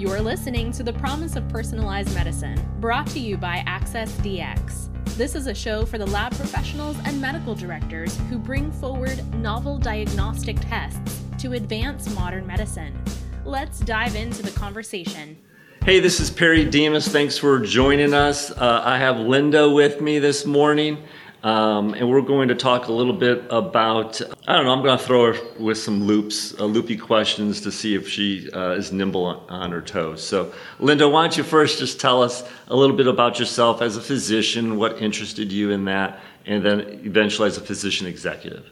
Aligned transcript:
You're 0.00 0.22
listening 0.22 0.72
to 0.72 0.82
The 0.82 0.94
Promise 0.94 1.36
of 1.36 1.46
Personalized 1.50 2.14
Medicine, 2.14 2.58
brought 2.80 3.06
to 3.08 3.20
you 3.20 3.36
by 3.36 3.62
Access 3.66 4.10
DX. 4.20 4.88
This 5.18 5.34
is 5.34 5.46
a 5.46 5.54
show 5.54 5.84
for 5.84 5.98
the 5.98 6.06
lab 6.06 6.34
professionals 6.34 6.96
and 7.04 7.20
medical 7.20 7.54
directors 7.54 8.16
who 8.30 8.38
bring 8.38 8.72
forward 8.72 9.22
novel 9.34 9.76
diagnostic 9.76 10.58
tests 10.60 11.20
to 11.40 11.52
advance 11.52 12.08
modern 12.14 12.46
medicine. 12.46 12.98
Let's 13.44 13.80
dive 13.80 14.16
into 14.16 14.42
the 14.42 14.52
conversation. 14.52 15.36
Hey, 15.84 16.00
this 16.00 16.18
is 16.18 16.30
Perry 16.30 16.64
Dimas. 16.64 17.06
Thanks 17.06 17.36
for 17.36 17.60
joining 17.60 18.14
us. 18.14 18.50
Uh, 18.50 18.80
I 18.82 18.96
have 18.96 19.18
Linda 19.18 19.68
with 19.68 20.00
me 20.00 20.18
this 20.18 20.46
morning. 20.46 20.96
Um, 21.42 21.94
and 21.94 22.08
we're 22.10 22.20
going 22.20 22.48
to 22.48 22.54
talk 22.54 22.88
a 22.88 22.92
little 22.92 23.14
bit 23.14 23.44
about, 23.48 24.20
I 24.46 24.56
don't 24.56 24.66
know, 24.66 24.72
I'm 24.72 24.82
going 24.82 24.98
to 24.98 25.02
throw 25.02 25.32
her 25.32 25.40
with 25.58 25.78
some 25.78 26.04
loops, 26.04 26.58
uh, 26.58 26.66
loopy 26.66 26.98
questions 26.98 27.62
to 27.62 27.72
see 27.72 27.94
if 27.94 28.06
she 28.06 28.50
uh, 28.52 28.72
is 28.72 28.92
nimble 28.92 29.24
on, 29.24 29.48
on, 29.48 29.72
her 29.72 29.80
toes. 29.80 30.22
So, 30.22 30.52
Linda, 30.80 31.08
why 31.08 31.22
don't 31.22 31.38
you 31.38 31.42
first 31.42 31.78
just 31.78 31.98
tell 31.98 32.22
us 32.22 32.46
a 32.68 32.76
little 32.76 32.94
bit 32.94 33.06
about 33.06 33.38
yourself 33.38 33.80
as 33.80 33.96
a 33.96 34.02
physician, 34.02 34.76
what 34.76 35.00
interested 35.00 35.50
you 35.50 35.70
in 35.70 35.86
that, 35.86 36.20
and 36.44 36.62
then 36.62 36.80
eventually 37.04 37.48
as 37.48 37.56
a 37.56 37.62
physician 37.62 38.06
executive? 38.06 38.66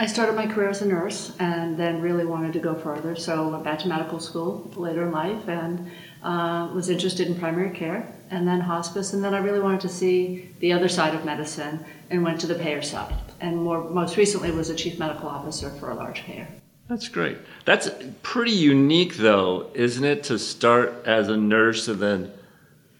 I 0.00 0.06
started 0.06 0.34
my 0.34 0.46
career 0.46 0.70
as 0.70 0.82
a 0.82 0.86
nurse 0.86 1.36
and 1.38 1.76
then 1.76 2.00
really 2.00 2.24
wanted 2.24 2.52
to 2.54 2.60
go 2.60 2.74
further. 2.74 3.14
So, 3.14 3.46
I 3.46 3.50
went 3.52 3.62
back 3.62 3.78
to 3.80 3.88
medical 3.88 4.18
school 4.18 4.68
later 4.74 5.04
in 5.04 5.12
life 5.12 5.48
and 5.48 5.92
uh, 6.22 6.70
was 6.74 6.88
interested 6.88 7.26
in 7.26 7.34
primary 7.34 7.70
care 7.70 8.12
and 8.30 8.46
then 8.46 8.60
hospice, 8.60 9.12
and 9.12 9.24
then 9.24 9.34
I 9.34 9.38
really 9.38 9.60
wanted 9.60 9.80
to 9.80 9.88
see 9.88 10.50
the 10.60 10.72
other 10.72 10.88
side 10.88 11.14
of 11.14 11.24
medicine 11.24 11.84
and 12.10 12.22
went 12.22 12.40
to 12.40 12.46
the 12.46 12.54
payer 12.54 12.82
side. 12.82 13.14
And 13.40 13.56
more, 13.56 13.88
most 13.88 14.16
recently 14.16 14.50
was 14.50 14.70
a 14.70 14.74
chief 14.74 14.98
medical 14.98 15.28
officer 15.28 15.70
for 15.70 15.90
a 15.90 15.94
large 15.94 16.22
payer. 16.22 16.46
That's 16.88 17.08
great. 17.08 17.38
That's 17.64 17.90
pretty 18.22 18.52
unique, 18.52 19.16
though, 19.16 19.70
isn't 19.74 20.04
it, 20.04 20.24
to 20.24 20.38
start 20.38 21.04
as 21.06 21.28
a 21.28 21.36
nurse 21.36 21.86
and 21.88 22.00
then 22.00 22.32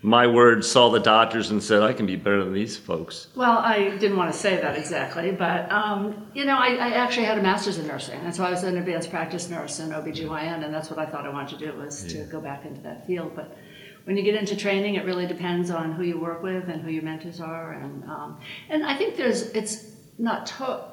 my 0.02 0.26
word 0.26 0.64
saw 0.64 0.90
the 0.90 1.00
doctors 1.00 1.50
and 1.50 1.60
said, 1.62 1.82
I 1.82 1.92
can 1.92 2.06
be 2.06 2.14
better 2.14 2.44
than 2.44 2.52
these 2.52 2.76
folks. 2.76 3.28
Well, 3.34 3.58
I 3.58 3.96
didn't 3.96 4.16
want 4.16 4.32
to 4.32 4.38
say 4.38 4.56
that 4.56 4.78
exactly, 4.78 5.32
but, 5.32 5.70
um, 5.72 6.30
you 6.34 6.44
know, 6.44 6.56
I, 6.56 6.74
I, 6.74 6.90
actually 6.90 7.26
had 7.26 7.36
a 7.36 7.42
master's 7.42 7.78
in 7.78 7.86
nursing. 7.88 8.20
And 8.20 8.34
so 8.34 8.44
I 8.44 8.50
was 8.50 8.62
an 8.62 8.76
advanced 8.76 9.10
practice 9.10 9.48
nurse 9.48 9.80
in 9.80 9.90
OBGYN, 9.90 10.64
and 10.64 10.72
that's 10.72 10.88
what 10.88 11.00
I 11.00 11.06
thought 11.06 11.26
I 11.26 11.30
wanted 11.30 11.58
to 11.58 11.66
do 11.66 11.76
was 11.76 12.14
yeah. 12.14 12.22
to 12.22 12.30
go 12.30 12.40
back 12.40 12.64
into 12.64 12.80
that 12.82 13.08
field. 13.08 13.32
But 13.34 13.56
when 14.04 14.16
you 14.16 14.22
get 14.22 14.36
into 14.36 14.56
training, 14.56 14.94
it 14.94 15.04
really 15.04 15.26
depends 15.26 15.70
on 15.70 15.92
who 15.92 16.04
you 16.04 16.18
work 16.18 16.44
with 16.44 16.68
and 16.68 16.80
who 16.80 16.90
your 16.90 17.02
mentors 17.02 17.40
are. 17.40 17.72
And, 17.72 18.04
um, 18.04 18.40
and 18.68 18.84
I 18.84 18.96
think 18.96 19.16
there's, 19.16 19.42
it's 19.50 19.90
not 20.16 20.46
to- 20.46 20.84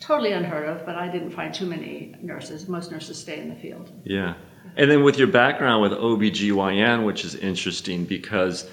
totally 0.00 0.32
unheard 0.32 0.68
of, 0.68 0.86
but 0.86 0.96
I 0.96 1.08
didn't 1.08 1.32
find 1.32 1.52
too 1.52 1.66
many 1.66 2.14
nurses. 2.22 2.68
Most 2.68 2.90
nurses 2.90 3.18
stay 3.18 3.38
in 3.38 3.50
the 3.50 3.56
field. 3.56 3.92
Yeah. 4.04 4.34
And 4.76 4.90
then 4.90 5.02
with 5.02 5.18
your 5.18 5.28
background 5.28 5.82
with 5.82 5.92
OBGYN, 5.92 7.04
which 7.04 7.24
is 7.24 7.34
interesting 7.34 8.04
because 8.04 8.68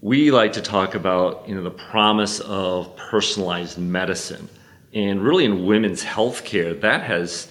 we 0.00 0.30
like 0.30 0.54
to 0.54 0.62
talk 0.62 0.94
about, 0.94 1.46
you 1.48 1.54
know, 1.54 1.62
the 1.62 1.70
promise 1.70 2.40
of 2.40 2.96
personalized 2.96 3.78
medicine. 3.78 4.48
And 4.94 5.22
really 5.22 5.44
in 5.44 5.66
women's 5.66 6.02
healthcare, 6.02 6.80
that 6.80 7.02
has 7.02 7.48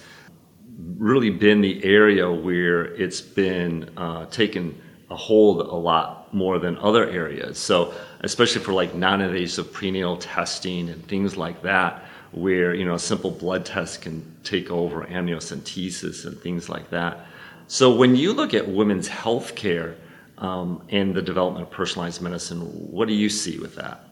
really 0.96 1.30
been 1.30 1.60
the 1.60 1.84
area 1.84 2.30
where 2.30 2.86
it's 2.94 3.20
been 3.20 3.90
uh, 3.96 4.26
taken 4.26 4.80
a 5.10 5.16
hold 5.16 5.60
a 5.60 5.74
lot 5.74 6.32
more 6.34 6.58
than 6.58 6.76
other 6.78 7.08
areas. 7.08 7.58
So, 7.58 7.94
especially 8.20 8.62
for 8.62 8.72
like 8.72 8.94
non-invasive 8.94 9.72
prenatal 9.72 10.16
testing 10.16 10.88
and 10.88 11.06
things 11.06 11.36
like 11.36 11.62
that, 11.62 12.04
where 12.32 12.74
you 12.74 12.84
know 12.84 12.94
a 12.94 12.98
simple 12.98 13.30
blood 13.30 13.64
test 13.64 14.02
can 14.02 14.36
take 14.42 14.70
over 14.70 15.04
amniocentesis 15.04 16.26
and 16.26 16.38
things 16.40 16.68
like 16.68 16.90
that. 16.90 17.26
So, 17.68 17.94
when 17.94 18.16
you 18.16 18.32
look 18.32 18.54
at 18.54 18.68
women's 18.68 19.08
health 19.08 19.54
care 19.54 19.96
um, 20.38 20.82
and 20.88 21.14
the 21.14 21.22
development 21.22 21.64
of 21.64 21.70
personalized 21.70 22.22
medicine, 22.22 22.60
what 22.60 23.08
do 23.08 23.14
you 23.14 23.28
see 23.28 23.58
with 23.58 23.74
that? 23.76 24.06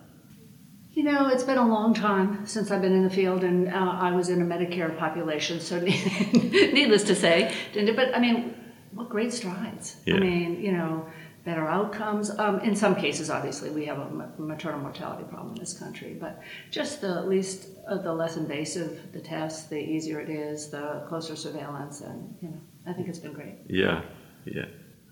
You 0.92 1.02
know, 1.02 1.28
it's 1.28 1.42
been 1.42 1.58
a 1.58 1.66
long 1.66 1.92
time 1.92 2.46
since 2.46 2.70
I've 2.70 2.80
been 2.80 2.94
in 2.94 3.02
the 3.02 3.10
field, 3.10 3.42
and 3.42 3.68
uh, 3.68 3.96
I 4.00 4.12
was 4.12 4.28
in 4.28 4.40
a 4.40 4.44
Medicare 4.44 4.96
population, 4.96 5.60
so 5.60 5.80
needless 5.80 7.02
to 7.04 7.14
say, 7.14 7.52
but 7.74 8.14
I 8.14 8.20
mean, 8.20 8.54
what 8.92 9.08
great 9.08 9.32
strides. 9.32 9.96
Yeah. 10.06 10.16
I 10.16 10.20
mean, 10.20 10.60
you 10.60 10.72
know, 10.72 11.06
better 11.44 11.66
outcomes. 11.66 12.30
Um, 12.38 12.60
in 12.60 12.74
some 12.74 12.94
cases, 12.94 13.28
obviously, 13.28 13.70
we 13.70 13.84
have 13.86 13.98
a 13.98 14.10
maternal 14.38 14.80
mortality 14.80 15.24
problem 15.24 15.54
in 15.54 15.60
this 15.60 15.78
country, 15.78 16.16
but 16.18 16.40
just 16.70 17.00
the 17.00 17.22
least 17.22 17.68
uh, 17.88 17.98
the 17.98 18.12
less 18.12 18.36
invasive 18.36 19.12
the 19.12 19.20
test, 19.20 19.70
the 19.70 19.78
easier 19.78 20.20
it 20.20 20.30
is, 20.30 20.70
the 20.70 21.04
closer 21.08 21.36
surveillance, 21.36 22.00
and 22.00 22.36
you 22.40 22.48
know, 22.48 22.60
I 22.86 22.92
think 22.92 23.08
it's 23.08 23.18
been 23.18 23.32
great. 23.32 23.54
Yeah, 23.68 24.02
yeah, 24.44 24.66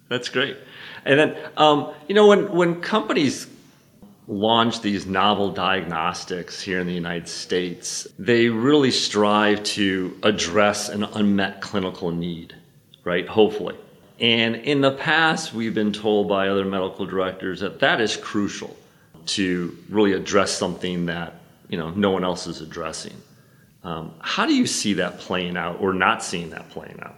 that's 0.08 0.28
great. 0.28 0.56
And 1.04 1.18
then, 1.18 1.36
um, 1.56 1.94
you 2.08 2.14
know, 2.14 2.26
when 2.26 2.52
when 2.52 2.80
companies 2.80 3.48
launch 4.28 4.80
these 4.80 5.04
novel 5.04 5.50
diagnostics 5.50 6.60
here 6.60 6.80
in 6.80 6.86
the 6.86 6.92
United 6.92 7.28
States, 7.28 8.06
they 8.18 8.48
really 8.48 8.90
strive 8.90 9.62
to 9.64 10.16
address 10.22 10.88
an 10.88 11.02
unmet 11.02 11.60
clinical 11.60 12.10
need 12.10 12.54
right? 13.04 13.28
Hopefully. 13.28 13.76
And 14.20 14.56
in 14.56 14.80
the 14.80 14.92
past, 14.92 15.52
we've 15.52 15.74
been 15.74 15.92
told 15.92 16.28
by 16.28 16.48
other 16.48 16.64
medical 16.64 17.06
directors 17.06 17.60
that 17.60 17.80
that 17.80 18.00
is 18.00 18.16
crucial 18.16 18.76
to 19.26 19.76
really 19.88 20.12
address 20.12 20.52
something 20.52 21.06
that 21.06 21.34
you 21.68 21.78
know 21.78 21.90
no 21.90 22.10
one 22.10 22.24
else 22.24 22.46
is 22.46 22.60
addressing. 22.60 23.16
Um, 23.82 24.14
how 24.20 24.46
do 24.46 24.54
you 24.54 24.66
see 24.66 24.94
that 24.94 25.18
playing 25.18 25.56
out, 25.56 25.80
or 25.80 25.92
not 25.92 26.22
seeing 26.22 26.50
that 26.50 26.70
playing 26.70 27.00
out? 27.02 27.16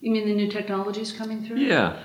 You 0.00 0.12
mean 0.12 0.28
the 0.28 0.34
new 0.34 0.50
technologies 0.50 1.12
coming 1.12 1.44
through? 1.44 1.58
Yeah. 1.58 2.00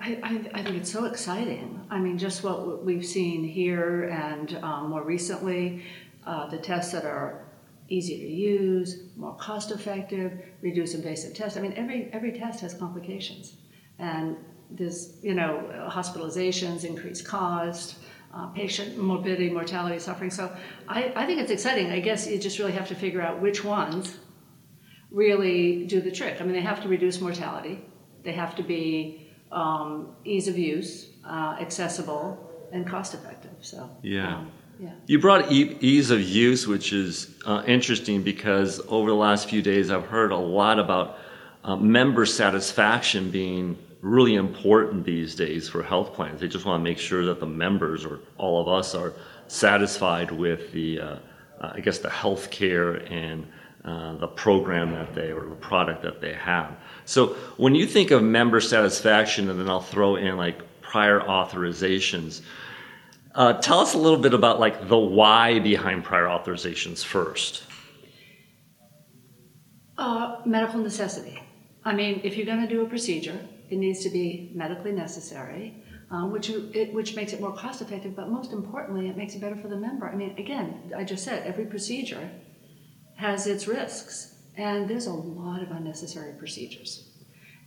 I, 0.00 0.18
I, 0.22 0.58
I 0.58 0.62
think 0.62 0.76
it's 0.76 0.90
so 0.90 1.04
exciting. 1.04 1.80
I 1.90 1.98
mean, 1.98 2.18
just 2.18 2.42
what 2.42 2.84
we've 2.84 3.06
seen 3.06 3.44
here 3.44 4.04
and 4.04 4.58
um, 4.62 4.90
more 4.90 5.04
recently, 5.04 5.84
uh, 6.26 6.48
the 6.48 6.58
tests 6.58 6.92
that 6.92 7.04
are 7.04 7.44
easier 7.88 8.18
to 8.18 8.32
use, 8.32 9.04
more 9.16 9.36
cost 9.36 9.70
effective, 9.70 10.32
reduce 10.62 10.94
invasive 10.94 11.34
tests. 11.34 11.56
I 11.56 11.60
mean, 11.60 11.74
every, 11.76 12.08
every 12.12 12.32
test 12.32 12.60
has 12.60 12.74
complications. 12.74 13.56
And 13.98 14.36
there's, 14.70 15.18
you 15.22 15.34
know, 15.34 15.88
hospitalizations, 15.90 16.84
increased 16.84 17.24
cost, 17.24 17.96
uh, 18.34 18.46
patient 18.48 18.98
morbidity, 18.98 19.50
mortality, 19.50 19.98
suffering. 20.00 20.30
So 20.30 20.54
I, 20.88 21.12
I 21.14 21.26
think 21.26 21.40
it's 21.40 21.52
exciting. 21.52 21.92
I 21.92 22.00
guess 22.00 22.26
you 22.26 22.38
just 22.38 22.58
really 22.58 22.72
have 22.72 22.88
to 22.88 22.94
figure 22.96 23.22
out 23.22 23.40
which 23.40 23.62
ones 23.62 24.18
really 25.14 25.84
do 25.86 26.00
the 26.00 26.10
trick. 26.10 26.40
I 26.40 26.44
mean, 26.44 26.52
they 26.52 26.60
have 26.60 26.82
to 26.82 26.88
reduce 26.88 27.20
mortality, 27.20 27.80
they 28.24 28.32
have 28.32 28.54
to 28.56 28.62
be 28.62 29.30
um, 29.52 30.16
ease 30.24 30.48
of 30.48 30.58
use, 30.58 31.10
uh, 31.24 31.56
accessible, 31.60 32.68
and 32.72 32.86
cost 32.86 33.14
effective. 33.14 33.52
So, 33.60 33.88
yeah. 34.02 34.38
Um, 34.38 34.52
yeah. 34.80 34.90
You 35.06 35.20
brought 35.20 35.52
e- 35.52 35.76
ease 35.80 36.10
of 36.10 36.20
use, 36.20 36.66
which 36.66 36.92
is 36.92 37.36
uh, 37.46 37.62
interesting 37.64 38.22
because 38.22 38.80
over 38.88 39.08
the 39.08 39.16
last 39.16 39.48
few 39.48 39.62
days 39.62 39.88
I've 39.88 40.06
heard 40.06 40.32
a 40.32 40.36
lot 40.36 40.80
about 40.80 41.18
uh, 41.62 41.76
member 41.76 42.26
satisfaction 42.26 43.30
being 43.30 43.78
really 44.00 44.34
important 44.34 45.04
these 45.04 45.36
days 45.36 45.68
for 45.68 45.82
health 45.82 46.12
plans. 46.12 46.40
They 46.40 46.48
just 46.48 46.64
want 46.64 46.80
to 46.80 46.84
make 46.84 46.98
sure 46.98 47.24
that 47.26 47.38
the 47.38 47.46
members 47.46 48.04
or 48.04 48.18
all 48.36 48.60
of 48.60 48.68
us 48.68 48.96
are 48.96 49.12
satisfied 49.46 50.32
with 50.32 50.72
the, 50.72 51.00
uh, 51.00 51.16
uh 51.60 51.72
I 51.74 51.80
guess, 51.80 51.98
the 51.98 52.10
health 52.10 52.50
care 52.50 52.94
and 53.12 53.46
uh, 53.84 54.16
the 54.16 54.28
program 54.28 54.92
that 54.92 55.14
they 55.14 55.30
or 55.30 55.46
the 55.48 55.54
product 55.56 56.02
that 56.02 56.20
they 56.20 56.32
have. 56.34 56.76
So 57.04 57.34
when 57.56 57.74
you 57.74 57.86
think 57.86 58.10
of 58.10 58.22
member 58.22 58.60
satisfaction, 58.60 59.50
and 59.50 59.60
then 59.60 59.68
I'll 59.68 59.80
throw 59.80 60.16
in 60.16 60.36
like 60.36 60.62
prior 60.80 61.20
authorizations 61.20 62.42
uh, 63.34 63.54
tell 63.54 63.80
us 63.80 63.94
a 63.94 63.98
little 63.98 64.18
bit 64.18 64.32
about 64.32 64.60
like 64.60 64.88
the 64.88 64.98
why 64.98 65.58
behind 65.58 66.04
prior 66.04 66.26
authorizations 66.26 67.04
first. 67.04 67.64
Uh, 69.98 70.40
medical 70.44 70.80
necessity. 70.80 71.42
I 71.84 71.94
mean, 71.94 72.20
if 72.24 72.36
you're 72.36 72.46
going 72.46 72.60
to 72.60 72.68
do 72.68 72.82
a 72.82 72.88
procedure, 72.88 73.38
it 73.70 73.76
needs 73.76 74.02
to 74.04 74.10
be 74.10 74.52
medically 74.54 74.92
necessary, 74.92 75.82
uh, 76.10 76.26
which 76.26 76.48
it, 76.48 76.92
which 76.94 77.16
makes 77.16 77.32
it 77.32 77.40
more 77.40 77.54
cost 77.54 77.82
effective. 77.82 78.14
But 78.14 78.28
most 78.28 78.52
importantly, 78.52 79.08
it 79.08 79.16
makes 79.16 79.34
it 79.34 79.40
better 79.40 79.56
for 79.56 79.68
the 79.68 79.76
member. 79.76 80.08
I 80.08 80.14
mean, 80.14 80.36
again, 80.38 80.92
I 80.96 81.04
just 81.04 81.24
said 81.24 81.46
every 81.46 81.66
procedure 81.66 82.30
has 83.16 83.46
its 83.46 83.66
risks, 83.66 84.34
and 84.56 84.88
there's 84.88 85.06
a 85.06 85.12
lot 85.12 85.62
of 85.62 85.70
unnecessary 85.70 86.32
procedures. 86.38 87.10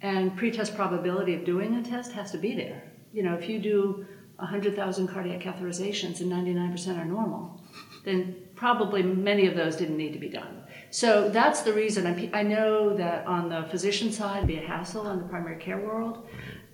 And 0.01 0.35
pretest 0.37 0.75
probability 0.75 1.33
of 1.33 1.45
doing 1.45 1.75
a 1.75 1.83
test 1.83 2.11
has 2.11 2.31
to 2.31 2.37
be 2.37 2.53
there. 2.53 2.83
You 3.13 3.23
know, 3.23 3.33
if 3.33 3.49
you 3.49 3.59
do 3.59 4.05
100,000 4.37 5.07
cardiac 5.07 5.41
catheterizations 5.41 6.21
and 6.21 6.31
99% 6.31 6.99
are 6.99 7.05
normal, 7.05 7.61
then 8.05 8.35
probably 8.55 9.01
many 9.01 9.47
of 9.47 9.55
those 9.55 9.75
didn't 9.75 9.97
need 9.97 10.13
to 10.13 10.19
be 10.19 10.29
done. 10.29 10.63
So 10.91 11.29
that's 11.29 11.61
the 11.61 11.73
reason. 11.73 12.29
I, 12.33 12.43
know 12.43 12.95
that 12.95 13.25
on 13.25 13.49
the 13.49 13.63
physician 13.69 14.11
side, 14.11 14.37
it'd 14.37 14.47
be 14.47 14.57
a 14.57 14.65
hassle 14.65 15.09
in 15.09 15.19
the 15.19 15.25
primary 15.25 15.57
care 15.57 15.79
world. 15.79 16.27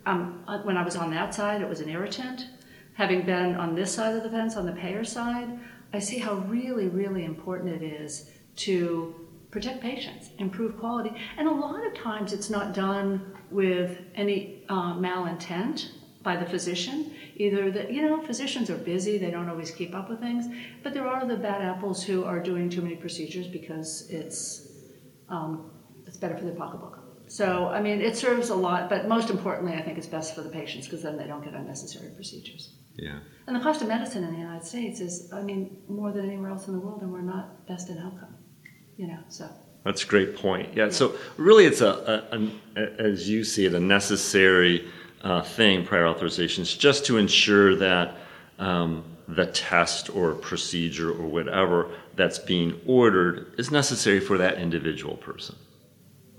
Um, 0.06 0.44
uh, 0.48 0.60
when 0.60 0.78
I 0.78 0.84
was 0.84 0.96
on 0.96 1.10
that 1.12 1.34
side, 1.34 1.62
it 1.62 1.70
was 1.70 1.80
an 1.80 1.90
irritant. 1.90 2.48
Having 2.94 3.26
been 3.26 3.56
on 3.56 3.74
this 3.74 3.94
side 3.94 4.16
of 4.16 4.24
the 4.24 4.30
fence, 4.30 4.56
on 4.56 4.66
the 4.66 4.74
payer 4.74 5.04
side, 5.04 5.60
I 5.94 6.00
see 6.00 6.20
how 6.20 6.36
really, 6.36 6.88
really 6.88 7.26
important 7.26 7.82
it 7.82 7.84
is 7.84 8.30
to 8.58 9.16
protect 9.52 9.82
patients, 9.82 10.30
improve 10.40 10.78
quality. 10.80 11.12
And 11.38 11.48
a 11.48 11.52
lot 11.52 11.86
of 11.86 11.94
times 11.94 12.34
it's 12.34 12.50
not 12.50 12.74
done 12.74 13.34
with 13.52 14.00
any 14.16 14.66
uh, 14.70 14.96
malintent 14.96 15.90
by 16.24 16.36
the 16.38 16.46
physician. 16.46 17.14
Either 17.36 17.70
that, 17.72 17.92
you 17.92 18.02
know, 18.02 18.22
physicians 18.22 18.70
are 18.70 18.78
busy, 18.78 19.18
they 19.18 19.30
don't 19.30 19.50
always 19.50 19.72
keep 19.72 19.94
up 19.94 20.10
with 20.10 20.20
things, 20.20 20.46
but 20.82 20.94
there 20.94 21.08
are 21.08 21.26
the 21.26 21.36
bad 21.36 21.62
apples 21.62 22.04
who 22.04 22.24
are 22.24 22.40
doing 22.40 22.70
too 22.70 22.82
many 22.82 22.96
procedures 22.96 23.48
because 23.48 24.10
it's, 24.10 24.68
um, 25.30 25.72
it's 26.08 26.18
better 26.18 26.38
for 26.38 26.46
their 26.46 26.56
pocketbook. 26.56 27.00
So, 27.28 27.68
I 27.68 27.82
mean, 27.82 28.02
it 28.02 28.16
serves 28.16 28.50
a 28.50 28.56
lot, 28.56 28.90
but 28.90 29.08
most 29.08 29.30
importantly, 29.30 29.74
I 29.74 29.82
think 29.82 29.98
it's 29.98 30.08
best 30.08 30.36
for 30.36 30.42
the 30.42 30.50
patients 30.50 30.86
because 30.86 31.02
then 31.02 31.18
they 31.18 31.26
don't 31.26 31.44
get 31.44 31.54
unnecessary 31.54 32.12
procedures. 32.14 32.76
Yeah. 32.96 33.20
And 33.48 33.56
the 33.56 33.60
cost 33.60 33.82
of 33.82 33.88
medicine 33.88 34.24
in 34.24 34.34
the 34.34 34.40
United 34.40 34.66
States 34.66 35.00
is, 35.00 35.32
I 35.34 35.42
mean, 35.42 35.78
more 35.88 36.12
than 36.12 36.26
anywhere 36.26 36.50
else 36.50 36.68
in 36.68 36.74
the 36.74 36.80
world, 36.80 37.02
and 37.02 37.12
we're 37.12 37.22
not 37.22 37.66
best 37.68 37.90
in 37.90 37.98
outcome, 37.98 38.36
you 38.98 39.08
know, 39.08 39.20
so. 39.30 39.50
That's 39.84 40.04
a 40.04 40.08
great 40.08 40.38
point. 40.38 40.70
Yeah. 40.76 40.90
So 40.90 41.16
really, 41.38 41.66
it's 41.66 41.82
a, 41.82 42.24
a, 42.32 42.80
a 42.80 43.02
as 43.02 43.30
you 43.30 43.44
see 43.44 43.66
it, 43.66 43.74
a 43.74 43.80
necessary 43.80 44.88
uh, 45.22 45.42
thing. 45.42 45.86
Prior 45.86 46.06
authorizations 46.06 46.78
just 46.78 47.06
to 47.08 47.18
ensure 47.18 47.76
that 47.76 48.16
um, 48.60 49.04
the 49.28 49.48
test 49.48 50.10
or 50.16 50.34
procedure 50.36 51.10
or 51.12 51.28
whatever 51.28 51.90
that's 52.16 52.40
being 52.40 52.80
ordered 52.86 53.54
is 53.58 53.72
necessary 53.72 54.20
for 54.20 54.38
that 54.38 54.58
individual 54.58 55.18
person. 55.18 55.56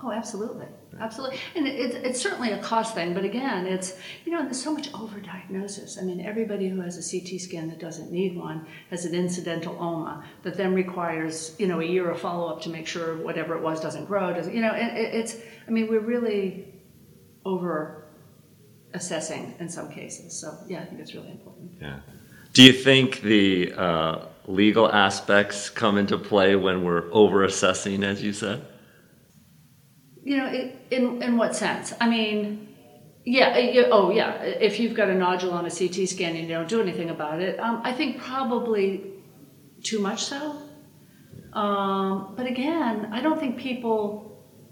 Oh, 0.07 0.13
absolutely, 0.13 0.67
absolutely, 1.01 1.39
and 1.55 1.67
it, 1.67 1.95
it's 2.05 2.21
certainly 2.21 2.53
a 2.53 2.59
cost 2.59 2.95
thing. 2.95 3.15
But 3.15 3.25
again, 3.25 3.67
it's 3.67 3.97
you 4.27 4.33
know, 4.33 4.43
there's 4.43 4.63
so 4.63 4.71
much 4.71 4.93
overdiagnosis. 4.93 5.99
I 5.99 6.05
mean, 6.05 6.21
everybody 6.21 6.69
who 6.69 6.83
has 6.83 6.99
a 6.99 7.19
CT 7.21 7.41
scan 7.41 7.69
that 7.69 7.79
doesn't 7.79 8.13
need 8.13 8.37
one 8.37 8.67
has 8.91 9.07
an 9.07 9.13
incidentaloma 9.13 10.23
that 10.43 10.59
then 10.59 10.75
requires 10.75 11.57
you 11.59 11.67
know 11.67 11.81
a 11.81 11.85
year 11.85 12.11
of 12.11 12.21
follow 12.21 12.53
up 12.53 12.61
to 12.63 12.69
make 12.69 12.87
sure 12.87 13.17
whatever 13.17 13.57
it 13.57 13.63
was 13.63 13.81
doesn't 13.81 14.05
grow. 14.05 14.35
Doesn't 14.35 14.55
you 14.55 14.61
know? 14.61 14.75
It, 14.75 15.15
it's 15.15 15.37
I 15.67 15.71
mean, 15.71 15.89
we're 15.89 16.01
really 16.01 16.75
over 17.47 18.05
assessing 18.93 19.55
in 19.59 19.71
some 19.71 19.91
cases. 19.91 20.39
So 20.39 20.55
yeah, 20.69 20.83
I 20.83 20.85
think 20.85 21.01
it's 21.01 21.15
really 21.15 21.31
important. 21.31 21.73
Yeah. 21.81 22.01
Do 22.53 22.63
you 22.63 22.75
think 22.75 23.23
the 23.23 23.73
uh, 23.73 24.27
legal 24.47 24.93
aspects 24.93 25.71
come 25.71 25.97
into 25.97 26.19
play 26.19 26.57
when 26.57 26.85
we're 26.85 27.11
over 27.11 27.43
assessing, 27.43 28.05
as 28.05 28.23
you 28.23 28.35
said? 28.35 28.67
You 30.25 30.39
know, 30.39 30.71
in 30.91 31.23
in 31.23 31.37
what 31.37 31.55
sense? 31.55 31.93
I 32.01 32.09
mean, 32.09 32.75
yeah. 33.25 33.57
You, 33.59 33.87
oh, 33.91 34.11
yeah. 34.11 34.43
If 34.43 34.79
you've 34.79 34.95
got 34.95 35.09
a 35.09 35.15
nodule 35.15 35.53
on 35.53 35.67
a 35.67 35.71
CT 35.71 36.09
scan 36.09 36.37
and 36.37 36.49
you 36.49 36.55
don't 36.55 36.69
do 36.69 36.81
anything 36.81 37.11
about 37.11 37.41
it, 37.41 37.59
um, 37.59 37.81
I 37.85 37.93
think 37.93 38.19
probably 38.19 39.13
too 39.83 39.99
much 39.99 40.25
so. 40.25 40.57
Um, 41.53 42.35
but 42.37 42.47
again, 42.47 43.11
I 43.13 43.21
don't 43.21 43.39
think 43.39 43.59
people. 43.59 44.23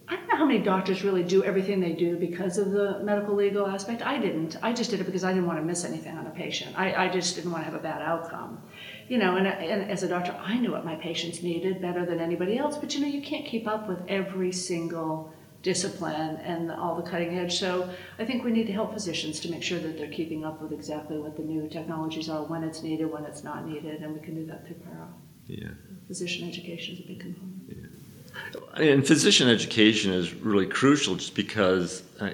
I 0.09 0.17
don't 0.17 0.29
know 0.29 0.37
how 0.37 0.45
many 0.45 0.59
doctors 0.59 1.05
really 1.05 1.23
do 1.23 1.43
everything 1.45 1.81
they 1.81 1.93
do 1.93 2.19
because 2.19 2.59
of 2.59 2.73
the 2.73 3.01
medical 3.03 3.35
legal 3.35 3.67
aspect. 3.67 4.03
I 4.03 4.19
didn't. 4.19 4.57
I 4.63 4.73
just 4.73 4.91
did 4.91 5.01
it 5.01 5.05
because 5.05 5.25
I 5.25 5.33
didn't 5.33 5.47
want 5.47 5.59
to 5.61 5.65
miss 5.65 5.85
anything 5.85 6.19
on 6.19 6.27
a 6.27 6.31
patient. 6.31 6.79
I, 6.79 7.07
I 7.07 7.09
just 7.09 7.37
didn't 7.37 7.53
want 7.53 7.65
to 7.65 7.71
have 7.71 7.79
a 7.79 7.83
bad 7.83 8.03
outcome. 8.03 8.63
You 9.09 9.19
know, 9.19 9.37
and, 9.37 9.47
and 9.47 9.91
as 9.91 10.03
a 10.03 10.09
doctor, 10.09 10.35
I 10.39 10.59
knew 10.59 10.73
what 10.73 10.85
my 10.85 10.97
patients 10.97 11.43
needed 11.43 11.81
better 11.81 12.05
than 12.05 12.21
anybody 12.21 12.59
else. 12.59 12.77
But 12.77 12.95
you 12.95 13.01
know, 13.01 13.07
you 13.07 13.23
can't 13.23 13.47
keep 13.47 13.67
up 13.67 13.89
with 13.89 14.01
every 14.09 14.53
single 14.53 15.33
discipline 15.63 16.37
and 16.37 16.71
all 16.71 16.97
the 16.97 17.09
cutting 17.09 17.39
edge. 17.39 17.59
So 17.59 17.89
I 18.19 18.25
think 18.25 18.45
we 18.45 18.51
need 18.51 18.67
to 18.67 18.73
help 18.73 18.93
physicians 18.93 19.41
to 19.41 19.51
make 19.51 19.63
sure 19.63 19.79
that 19.79 19.97
they're 19.97 20.11
keeping 20.11 20.45
up 20.45 20.61
with 20.61 20.73
exactly 20.73 21.19
what 21.19 21.37
the 21.37 21.43
new 21.43 21.69
technologies 21.69 22.29
are, 22.29 22.43
when 22.45 22.65
it's 22.65 22.83
needed, 22.83 23.11
when 23.11 23.25
it's 23.25 23.45
not 23.45 23.67
needed, 23.67 24.03
and 24.03 24.13
we 24.13 24.21
can 24.21 24.35
do 24.35 24.47
that 24.47 24.67
through 24.67 24.77
prior. 24.77 25.07
Yeah. 25.47 25.69
Physician 26.09 26.49
education 26.49 26.95
is 26.95 27.01
a 27.01 27.07
big 27.07 27.21
component. 27.21 27.63
Yeah. 27.69 28.83
And 28.83 29.07
physician 29.07 29.49
education 29.49 30.13
is 30.13 30.35
really 30.35 30.67
crucial 30.67 31.15
just 31.17 31.35
because 31.35 32.03
uh, 32.21 32.31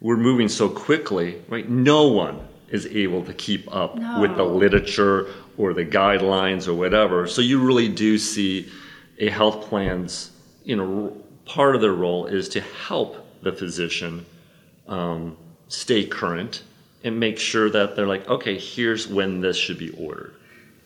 we're 0.00 0.16
moving 0.16 0.48
so 0.48 0.68
quickly, 0.68 1.42
right? 1.48 1.68
No 1.68 2.08
one 2.08 2.46
is 2.68 2.86
able 2.86 3.24
to 3.24 3.32
keep 3.32 3.72
up 3.74 3.96
No. 3.96 4.20
with 4.20 4.36
the 4.36 4.44
literature 4.44 5.28
or 5.56 5.72
the 5.72 5.84
guidelines 5.84 6.68
or 6.68 6.74
whatever. 6.74 7.26
So 7.26 7.40
you 7.40 7.60
really 7.64 7.88
do 7.88 8.18
see 8.18 8.70
a 9.18 9.28
health 9.28 9.68
plan's, 9.68 10.30
you 10.64 10.76
know, 10.76 11.16
part 11.44 11.74
of 11.74 11.80
their 11.80 11.92
role 11.92 12.26
is 12.26 12.48
to 12.50 12.60
help 12.60 13.42
the 13.42 13.52
physician 13.52 14.24
um, 14.88 15.36
stay 15.68 16.04
current 16.06 16.62
and 17.02 17.20
make 17.20 17.38
sure 17.38 17.68
that 17.70 17.96
they're 17.96 18.06
like, 18.06 18.28
okay, 18.28 18.58
here's 18.58 19.06
when 19.06 19.40
this 19.40 19.56
should 19.56 19.78
be 19.78 19.90
ordered. 19.90 20.34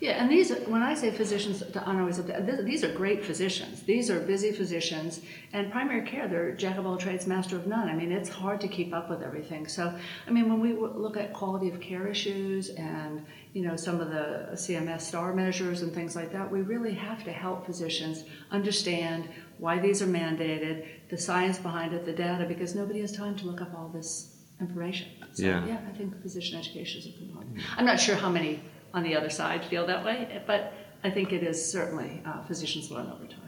Yeah, 0.00 0.22
and 0.22 0.30
these, 0.30 0.56
when 0.66 0.80
I 0.80 0.94
say 0.94 1.10
physicians, 1.10 1.60
always, 1.84 2.22
these 2.62 2.84
are 2.84 2.92
great 2.92 3.24
physicians. 3.24 3.82
These 3.82 4.10
are 4.10 4.20
busy 4.20 4.52
physicians, 4.52 5.22
and 5.52 5.72
primary 5.72 6.06
care, 6.06 6.28
they're 6.28 6.52
jack 6.52 6.78
of 6.78 6.86
all 6.86 6.96
trades, 6.96 7.26
master 7.26 7.56
of 7.56 7.66
none. 7.66 7.88
I 7.88 7.94
mean, 7.94 8.12
it's 8.12 8.28
hard 8.28 8.60
to 8.60 8.68
keep 8.68 8.94
up 8.94 9.10
with 9.10 9.22
everything. 9.22 9.66
So, 9.66 9.92
I 10.28 10.30
mean, 10.30 10.48
when 10.48 10.60
we 10.60 10.72
look 10.72 11.16
at 11.16 11.32
quality 11.32 11.68
of 11.68 11.80
care 11.80 12.06
issues 12.06 12.70
and, 12.70 13.26
you 13.54 13.62
know, 13.62 13.74
some 13.74 14.00
of 14.00 14.10
the 14.10 14.50
CMS 14.52 15.00
star 15.00 15.34
measures 15.34 15.82
and 15.82 15.92
things 15.92 16.14
like 16.14 16.30
that, 16.32 16.48
we 16.48 16.60
really 16.60 16.94
have 16.94 17.24
to 17.24 17.32
help 17.32 17.66
physicians 17.66 18.22
understand 18.52 19.28
why 19.58 19.78
these 19.78 20.00
are 20.02 20.06
mandated, 20.06 20.86
the 21.10 21.18
science 21.18 21.58
behind 21.58 21.92
it, 21.92 22.04
the 22.04 22.12
data, 22.12 22.44
because 22.46 22.74
nobody 22.74 23.00
has 23.00 23.12
time 23.12 23.36
to 23.36 23.46
look 23.46 23.60
up 23.60 23.74
all 23.76 23.88
this 23.88 24.36
information. 24.60 25.08
So, 25.32 25.44
Yeah. 25.44 25.66
yeah, 25.66 25.80
I 25.88 25.96
think 25.96 26.20
physician 26.22 26.58
education 26.58 27.00
is 27.00 27.06
a 27.06 27.12
component. 27.18 27.58
I'm 27.76 27.84
not 27.86 28.00
sure 28.00 28.16
how 28.16 28.28
many 28.28 28.60
on 28.94 29.02
the 29.02 29.14
other 29.16 29.30
side 29.30 29.64
feel 29.64 29.86
that 29.86 30.04
way, 30.04 30.42
but 30.46 30.72
I 31.04 31.10
think 31.10 31.32
it 31.32 31.42
is 31.42 31.64
certainly 31.70 32.22
uh, 32.24 32.42
physicians 32.44 32.90
learn 32.90 33.06
over 33.06 33.26
time. 33.26 33.42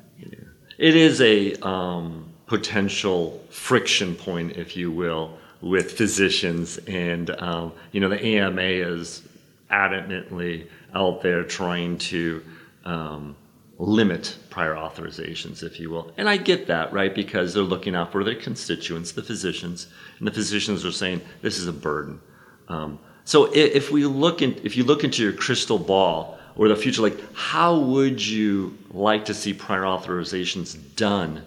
It 0.78 0.96
is 0.96 1.20
a 1.20 1.54
um, 1.66 2.32
potential 2.46 3.44
friction 3.50 4.14
point, 4.14 4.56
if 4.56 4.76
you 4.76 4.90
will, 4.90 5.36
with 5.60 5.92
physicians, 5.92 6.78
and 6.86 7.30
um, 7.30 7.72
you 7.92 8.00
know 8.00 8.08
the 8.08 8.24
AMA 8.24 8.62
is 8.62 9.22
adamantly 9.70 10.66
out 10.94 11.22
there 11.22 11.44
trying 11.44 11.98
to 11.98 12.42
um, 12.84 13.36
limit 13.80 14.36
prior 14.50 14.74
authorizations, 14.74 15.62
if 15.62 15.80
you 15.80 15.88
will. 15.88 16.12
And 16.18 16.28
I 16.28 16.36
get 16.36 16.66
that, 16.66 16.92
right? 16.92 17.14
Because 17.14 17.54
they're 17.54 17.62
looking 17.62 17.94
out 17.94 18.12
for 18.12 18.22
their 18.22 18.34
constituents, 18.34 19.12
the 19.12 19.22
physicians, 19.22 19.86
and 20.18 20.28
the 20.28 20.32
physicians 20.32 20.84
are 20.84 20.92
saying 20.92 21.22
this 21.40 21.58
is 21.58 21.66
a 21.66 21.72
burden. 21.72 22.20
Um, 22.68 22.98
so 23.24 23.50
if 23.54 23.90
we 23.90 24.04
look 24.04 24.42
in, 24.42 24.60
if 24.64 24.76
you 24.76 24.84
look 24.84 25.02
into 25.02 25.22
your 25.22 25.32
crystal 25.32 25.78
ball 25.78 26.38
or 26.56 26.68
the 26.68 26.76
future, 26.76 27.00
like 27.00 27.18
how 27.34 27.78
would 27.78 28.24
you 28.24 28.76
like 28.90 29.24
to 29.26 29.34
see 29.34 29.54
prior 29.54 29.82
authorizations 29.82 30.76
done 30.96 31.42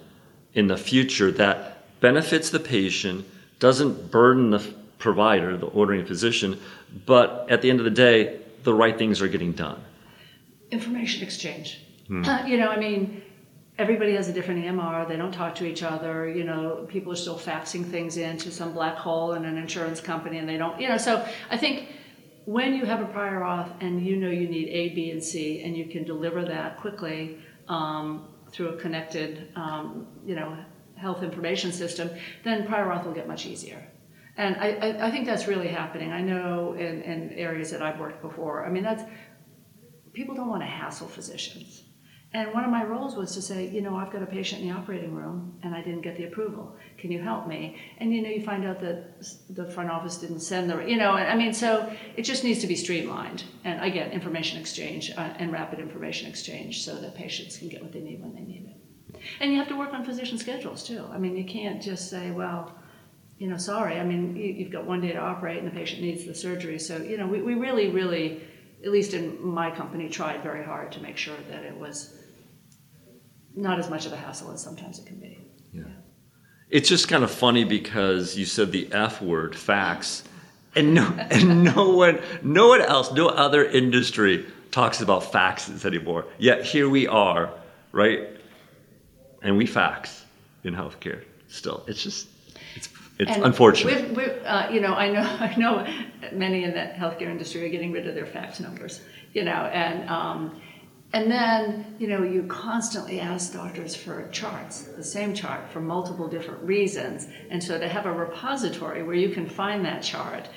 in 0.56 0.68
the 0.68 0.78
future 0.78 1.32
that 1.32 2.00
benefits 2.00 2.50
the 2.50 2.60
patient, 2.60 3.26
doesn't 3.60 4.10
burden 4.10 4.50
the 4.50 4.60
provider, 4.98 5.56
the 5.56 5.68
ordering 5.68 6.06
physician, 6.06 6.60
but 7.06 7.46
at 7.50 7.62
the 7.62 7.70
end 7.70 7.80
of 7.80 7.86
the 7.86 7.92
day, 7.92 8.40
the 8.64 8.74
right 8.74 8.98
things 8.98 9.22
are 9.22 9.28
getting 9.28 9.52
done. 9.52 9.80
Information 10.72 11.22
exchange. 11.22 11.80
Uh, 12.10 12.44
you 12.46 12.58
know, 12.58 12.70
I 12.70 12.78
mean, 12.78 13.22
everybody 13.78 14.16
has 14.16 14.28
a 14.30 14.34
different 14.34 14.64
EMR. 14.64 15.08
They 15.08 15.16
don't 15.16 15.32
talk 15.32 15.56
to 15.56 15.66
each 15.66 15.84
other. 15.84 16.28
You 16.28 16.44
know, 16.44 16.86
people 16.90 17.12
are 17.12 17.18
still 17.18 17.38
faxing 17.38 17.86
things 17.86 18.18
into 18.18 18.52
some 18.52 18.74
black 18.74 18.96
hole 18.96 19.34
in 19.34 19.46
an 19.46 19.58
insurance 19.58 20.02
company, 20.02 20.38
and 20.38 20.48
they 20.48 20.58
don't. 20.58 20.80
You 20.80 20.90
know, 20.90 20.98
so 20.98 21.26
I 21.50 21.58
think 21.58 21.88
when 22.46 22.74
you 22.74 22.86
have 22.86 23.02
a 23.02 23.06
prior 23.06 23.42
auth 23.42 23.72
and 23.82 24.06
you 24.06 24.18
know 24.18 24.30
you 24.30 24.48
need 24.48 24.68
A, 24.70 24.90
B, 24.94 25.12
and 25.12 25.24
C, 25.24 25.62
and 25.64 25.76
you 25.76 25.86
can 25.86 26.04
deliver 26.04 26.44
that 26.46 26.80
quickly 26.80 27.38
um, 27.68 28.28
through 28.52 28.70
a 28.70 28.78
connected, 28.78 29.50
um, 29.56 30.08
you 30.26 30.36
know, 30.36 30.58
health 30.96 31.24
information 31.24 31.72
system, 31.72 32.10
then 32.44 32.68
prior 32.68 32.86
auth 32.88 33.06
will 33.06 33.14
get 33.14 33.28
much 33.28 33.46
easier. 33.46 33.86
And 34.36 34.56
I, 34.56 34.70
I, 34.70 35.08
I 35.08 35.12
think 35.12 35.26
that's 35.26 35.48
really 35.48 35.68
happening. 35.68 36.12
I 36.12 36.22
know 36.22 36.74
in, 36.74 37.02
in 37.04 37.32
areas 37.34 37.72
that 37.72 37.82
I've 37.82 38.00
worked 38.00 38.22
before. 38.22 38.66
I 38.66 38.70
mean, 38.70 38.84
that's 38.84 39.04
people 40.14 40.36
don't 40.36 40.50
want 40.50 40.62
to 40.62 40.68
hassle 40.68 41.08
physicians. 41.08 41.84
And 42.36 42.52
one 42.52 42.64
of 42.64 42.72
my 42.72 42.84
roles 42.84 43.16
was 43.16 43.36
to 43.36 43.44
say, 43.44 43.70
you 43.70 43.82
know, 43.82 43.96
I've 43.96 44.12
got 44.12 44.24
a 44.24 44.26
patient 44.26 44.64
in 44.64 44.68
the 44.68 44.74
operating 44.74 45.14
room 45.14 45.54
and 45.62 45.76
I 45.76 45.84
didn't 45.84 46.02
get 46.02 46.18
the 46.18 46.24
approval. 46.24 46.76
Can 46.98 47.12
you 47.12 47.22
help 47.22 47.48
me? 47.48 47.78
And 48.00 48.12
you 48.12 48.24
know, 48.24 48.30
you 48.30 48.42
find 48.42 48.66
out 48.66 48.80
that 48.80 49.24
the 49.52 49.70
front 49.70 49.92
office 49.92 50.18
didn't 50.18 50.40
send 50.40 50.68
the, 50.68 50.80
you 50.80 50.98
know, 50.98 51.12
I 51.12 51.36
mean, 51.36 51.54
so 51.54 51.94
it 52.18 52.24
just 52.24 52.44
needs 52.44 52.60
to 52.62 52.68
be 52.68 52.76
streamlined. 52.76 53.44
And 53.64 53.84
again, 53.84 54.12
information 54.12 54.60
exchange 54.60 55.12
uh, 55.12 55.34
and 55.38 55.52
rapid 55.52 55.80
information 55.80 56.28
exchange 56.28 56.84
so 56.84 56.96
that 56.96 57.14
patients 57.14 57.58
can 57.58 57.70
get 57.70 57.84
what 57.84 57.94
they 57.94 58.02
need 58.02 58.20
when 58.20 58.34
they 58.34 58.42
need 58.42 58.68
it. 58.68 59.20
And 59.40 59.52
you 59.52 59.60
have 59.60 59.68
to 59.68 59.78
work 59.78 59.94
on 59.94 60.04
physician 60.04 60.40
schedules 60.40 60.84
too. 60.84 61.06
I 61.12 61.20
mean, 61.20 61.38
you 61.38 61.46
can't 61.46 61.84
just 61.84 62.10
say, 62.10 62.32
well, 62.32 62.74
you 63.38 63.48
know, 63.48 63.58
sorry. 63.58 64.00
I 64.00 64.04
mean, 64.04 64.36
you, 64.36 64.46
you've 64.46 64.72
got 64.72 64.86
one 64.86 65.02
day 65.02 65.12
to 65.12 65.20
operate 65.20 65.60
and 65.60 65.68
the 65.68 65.72
patient 65.72 66.02
needs 66.02 66.26
the 66.26 66.34
surgery. 66.34 66.80
So, 66.80 66.98
you 66.98 67.18
know, 67.18 67.28
we, 67.28 67.44
we 67.44 67.54
really, 67.54 67.90
really, 67.90 68.42
at 68.84 68.92
least 68.92 69.14
in 69.14 69.46
my 69.46 69.70
company, 69.70 70.10
tried 70.10 70.42
very 70.42 70.64
hard 70.64 70.92
to 70.94 71.00
make 71.00 71.18
sure 71.18 71.38
that 71.50 71.64
it 71.64 71.78
was 71.78 72.23
not 73.56 73.80
as 73.80 73.90
much 73.90 74.06
of 74.06 74.14
a 74.14 74.18
hassle 74.18 74.52
as 74.52 74.62
sometimes 74.62 75.00
it 75.00 75.06
can 75.06 75.20
be. 75.20 75.38
Yeah. 75.72 75.84
It's 76.70 76.90
just 76.90 77.08
kind 77.08 77.24
of 77.24 77.32
funny 77.32 77.64
because 77.64 78.38
you 78.38 78.46
said 78.46 78.72
the 78.72 78.92
F 78.92 79.22
word, 79.22 79.56
fax, 79.56 80.24
and 80.76 80.94
no, 80.94 81.06
and 81.30 81.64
no 81.64 81.90
one, 81.90 82.20
no 82.42 82.68
one 82.70 82.82
else, 82.82 83.12
no 83.14 83.28
other 83.28 83.64
industry 83.64 84.46
talks 84.72 85.02
about 85.02 85.32
faxes 85.32 85.86
anymore. 85.86 86.26
Yet 86.40 86.64
here 86.64 86.90
we 86.90 87.08
are, 87.08 87.54
right? 87.92 88.28
and 89.44 89.58
we 89.58 89.66
fax 89.66 90.26
in 90.64 90.74
healthcare 90.74 91.24
still. 91.48 91.84
It's 91.88 92.02
just 92.02 92.28
it's 92.76 92.90
it's 93.20 93.30
And 93.30 93.44
unfortunate. 93.44 94.08
We've, 94.08 94.18
we've, 94.18 94.44
uh, 94.44 94.70
you 94.72 94.82
know, 94.82 94.96
I 94.96 95.12
know, 95.12 95.22
I 95.40 95.56
know 95.56 95.86
many 96.32 96.64
in 96.64 96.72
the 96.72 96.92
healthcare 96.98 97.30
industry 97.30 97.64
are 97.66 97.70
getting 97.70 97.92
rid 97.92 98.08
of 98.08 98.16
their 98.16 98.26
fax 98.26 98.60
numbers, 98.60 99.02
you 99.34 99.44
know, 99.44 99.52
and, 99.52 100.10
um, 100.10 100.60
and 101.14 101.30
then, 101.30 101.96
you 102.00 102.08
know, 102.08 102.24
you 102.24 102.44
constantly 102.48 103.20
ask 103.20 103.54
doctors 103.54 103.96
for 103.96 104.28
charts, 104.30 104.82
the 104.82 105.04
same 105.04 105.36
chart 105.36 105.70
for 105.72 105.80
multiple 105.80 106.28
different 106.28 106.64
reasons. 106.64 107.28
And 107.52 107.64
so 107.64 107.80
to 107.80 107.88
have 107.88 108.08
a 108.08 108.12
repository 108.12 109.04
where 109.04 109.16
you 109.16 109.30
can 109.30 109.48
find 109.48 109.86
that 109.86 110.02
chart 110.02 110.50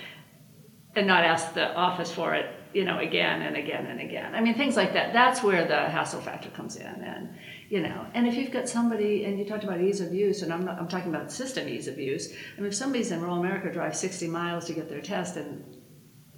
and 0.94 1.06
not 1.06 1.24
ask 1.24 1.52
the 1.52 1.74
office 1.74 2.10
for 2.10 2.34
it, 2.34 2.46
you 2.72 2.84
know, 2.84 3.00
again 3.00 3.42
and 3.42 3.54
again 3.54 3.84
and 3.84 4.00
again. 4.00 4.34
I 4.34 4.40
mean, 4.40 4.54
things 4.54 4.76
like 4.76 4.94
that. 4.94 5.12
That's 5.12 5.42
where 5.42 5.66
the 5.66 5.76
hassle 5.76 6.22
factor 6.22 6.48
comes 6.48 6.76
in. 6.76 6.86
And, 6.86 7.36
you 7.68 7.82
know, 7.82 8.06
and 8.14 8.26
if 8.26 8.34
you've 8.34 8.50
got 8.50 8.66
somebody, 8.66 9.26
and 9.26 9.38
you 9.38 9.44
talked 9.44 9.64
about 9.64 9.82
ease 9.82 10.00
of 10.00 10.14
use, 10.14 10.40
and 10.40 10.50
I'm, 10.50 10.64
not, 10.64 10.78
I'm 10.78 10.88
talking 10.88 11.14
about 11.14 11.30
system 11.30 11.68
ease 11.68 11.86
of 11.86 11.98
use. 11.98 12.32
I 12.56 12.60
mean, 12.62 12.68
if 12.68 12.74
somebody's 12.74 13.10
in 13.12 13.20
rural 13.20 13.36
America 13.36 13.70
drives 13.70 14.00
60 14.00 14.26
miles 14.28 14.64
to 14.66 14.72
get 14.72 14.88
their 14.88 15.02
test 15.02 15.36
and 15.36 15.62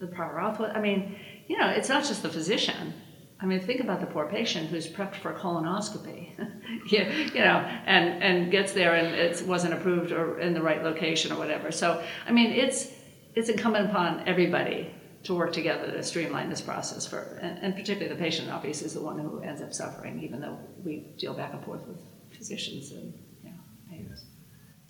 the 0.00 0.08
prior 0.08 0.40
auth, 0.40 0.76
I 0.76 0.80
mean, 0.80 1.16
you 1.46 1.56
know, 1.56 1.68
it's 1.68 1.88
not 1.88 2.02
just 2.02 2.24
the 2.24 2.28
physician. 2.28 2.94
I 3.40 3.46
mean, 3.46 3.60
think 3.60 3.80
about 3.80 4.00
the 4.00 4.06
poor 4.06 4.26
patient 4.26 4.68
who's 4.68 4.88
prepped 4.88 5.14
for 5.14 5.32
colonoscopy, 5.32 6.32
you, 6.90 6.98
you 7.34 7.40
know, 7.40 7.58
and, 7.86 8.22
and 8.22 8.50
gets 8.50 8.72
there 8.72 8.94
and 8.96 9.14
it 9.14 9.46
wasn't 9.46 9.74
approved 9.74 10.10
or 10.10 10.40
in 10.40 10.54
the 10.54 10.62
right 10.62 10.82
location 10.82 11.30
or 11.30 11.38
whatever. 11.38 11.70
So, 11.70 12.02
I 12.26 12.32
mean, 12.32 12.50
it's, 12.50 12.90
it's 13.36 13.48
incumbent 13.48 13.90
upon 13.90 14.26
everybody 14.26 14.92
to 15.24 15.34
work 15.34 15.52
together 15.52 15.90
to 15.90 16.02
streamline 16.02 16.50
this 16.50 16.60
process 16.60 17.06
for, 17.06 17.38
and, 17.40 17.58
and 17.58 17.74
particularly 17.74 18.08
the 18.08 18.20
patient 18.20 18.50
obviously 18.50 18.86
is 18.86 18.94
the 18.94 19.00
one 19.00 19.18
who 19.18 19.40
ends 19.40 19.62
up 19.62 19.72
suffering, 19.72 20.20
even 20.22 20.40
though 20.40 20.58
we 20.84 21.06
deal 21.16 21.34
back 21.34 21.52
and 21.52 21.64
forth 21.64 21.86
with 21.86 22.00
physicians 22.36 22.90
and, 22.90 23.14
you 23.44 23.50
know, 23.50 23.56
payers. 23.88 24.24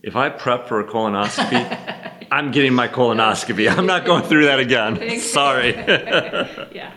If 0.03 0.17
I 0.17 0.31
prep 0.31 0.69
for 0.69 0.81
a 0.81 0.85
colonoscopy, 0.85 2.27
I'm 2.31 2.51
getting 2.51 2.75
my 2.75 2.89
colonoscopy. 2.89 3.71
I'm 3.71 3.87
not 3.87 4.05
going 4.05 4.23
through 4.23 4.47
that 4.47 4.59
again. 4.59 5.21
Sorry. 5.21 5.75
Yeah. 6.73 6.93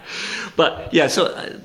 But 0.55 0.93
yeah, 0.93 1.07
so 1.07 1.25
uh, 1.25 1.59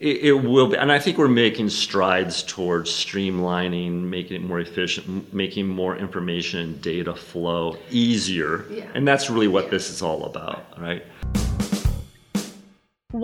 it, 0.00 0.16
it 0.18 0.32
will 0.32 0.68
be, 0.68 0.76
and 0.76 0.92
I 0.92 0.98
think 0.98 1.18
we're 1.18 1.28
making 1.28 1.70
strides 1.70 2.42
towards 2.42 2.90
streamlining, 2.90 4.02
making 4.02 4.42
it 4.42 4.46
more 4.46 4.60
efficient, 4.60 5.32
making 5.32 5.66
more 5.66 5.96
information 5.96 6.60
and 6.60 6.82
data 6.82 7.14
flow 7.14 7.76
easier. 7.90 8.66
Yeah. 8.70 8.86
And 8.94 9.06
that's 9.06 9.30
really 9.30 9.48
what 9.48 9.70
this 9.70 9.90
is 9.90 10.02
all 10.02 10.24
about, 10.24 10.78
right? 10.78 11.04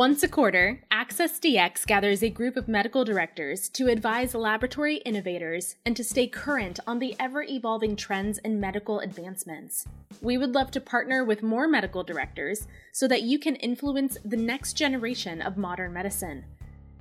Once 0.01 0.23
a 0.23 0.29
quarter, 0.29 0.83
Access 0.91 1.39
DX 1.39 1.87
gathers 1.87 2.23
a 2.23 2.31
group 2.31 2.57
of 2.57 2.67
medical 2.67 3.05
directors 3.05 3.69
to 3.69 3.89
advise 3.89 4.35
laboratory 4.35 4.97
innovators 5.05 5.77
and 5.85 5.95
to 5.95 6.03
stay 6.03 6.27
current 6.27 6.81
on 6.87 6.99
the 6.99 7.15
ever 7.21 7.43
evolving 7.43 7.95
trends 7.95 8.39
in 8.39 8.59
medical 8.59 9.01
advancements. 9.01 9.85
We 10.23 10.39
would 10.39 10.55
love 10.55 10.71
to 10.71 10.81
partner 10.81 11.23
with 11.23 11.43
more 11.43 11.69
medical 11.69 12.03
directors 12.03 12.67
so 12.93 13.07
that 13.09 13.25
you 13.25 13.39
can 13.39 13.57
influence 13.57 14.17
the 14.25 14.39
next 14.39 14.73
generation 14.73 15.43
of 15.43 15.59
modern 15.59 15.93
medicine. 15.93 16.47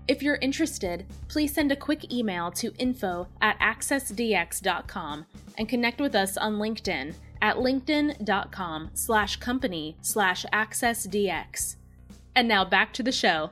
If 0.10 0.22
you're 0.22 0.36
interested, 0.42 1.06
please 1.30 1.54
send 1.54 1.72
a 1.72 1.78
quick 1.78 2.12
email 2.12 2.52
to 2.52 2.74
info 2.80 3.30
at 3.42 3.58
accessdx.com 3.60 5.26
and 5.58 5.70
connect 5.70 6.02
with 6.02 6.16
us 6.16 6.36
on 6.36 6.56
LinkedIn 6.58 7.14
at 7.42 7.56
linkedin.com 7.56 8.90
slash 8.94 9.38
company 9.38 9.96
slash 10.02 10.46
accessdx. 10.52 11.78
And 12.40 12.48
now 12.48 12.64
back 12.64 12.94
to 12.94 13.04
the 13.04 13.12
show. 13.12 13.52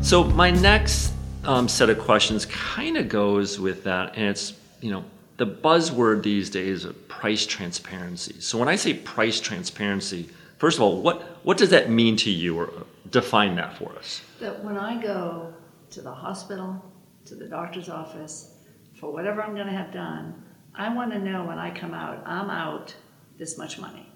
So 0.00 0.24
my 0.24 0.50
next 0.50 1.12
um, 1.44 1.68
set 1.68 1.90
of 1.90 1.98
questions 1.98 2.46
kind 2.46 2.96
of 2.96 3.10
goes 3.10 3.60
with 3.60 3.84
that, 3.84 4.16
and 4.16 4.24
it's 4.24 4.54
you 4.80 4.90
know 4.90 5.04
the 5.36 5.46
buzzword 5.46 6.22
these 6.22 6.48
days 6.48 6.86
of 6.86 7.06
price 7.06 7.44
transparency. 7.44 8.40
So 8.40 8.56
when 8.56 8.66
I 8.66 8.76
say 8.76 8.94
price 8.94 9.40
transparency, 9.40 10.30
first 10.56 10.78
of 10.78 10.82
all, 10.82 11.02
what 11.02 11.20
what 11.44 11.58
does 11.58 11.68
that 11.68 11.90
mean 11.90 12.16
to 12.16 12.30
you, 12.30 12.58
or 12.58 12.72
define 13.10 13.54
that 13.56 13.76
for 13.76 13.94
us? 13.98 14.22
that 14.40 14.64
when 14.64 14.78
I 14.78 14.98
go 15.02 15.52
to 15.90 16.00
the 16.00 16.14
hospital, 16.14 16.82
to 17.26 17.34
the 17.34 17.46
doctor's 17.46 17.90
office, 17.90 18.54
for 18.98 19.12
whatever 19.12 19.42
I'm 19.42 19.54
going 19.54 19.66
to 19.66 19.74
have 19.74 19.92
done, 19.92 20.42
I 20.74 20.94
want 20.94 21.12
to 21.12 21.18
know 21.18 21.44
when 21.44 21.58
I 21.58 21.78
come 21.78 21.92
out, 21.92 22.22
I'm 22.24 22.48
out 22.48 22.94
this 23.36 23.58
much 23.58 23.78
money. 23.78 24.08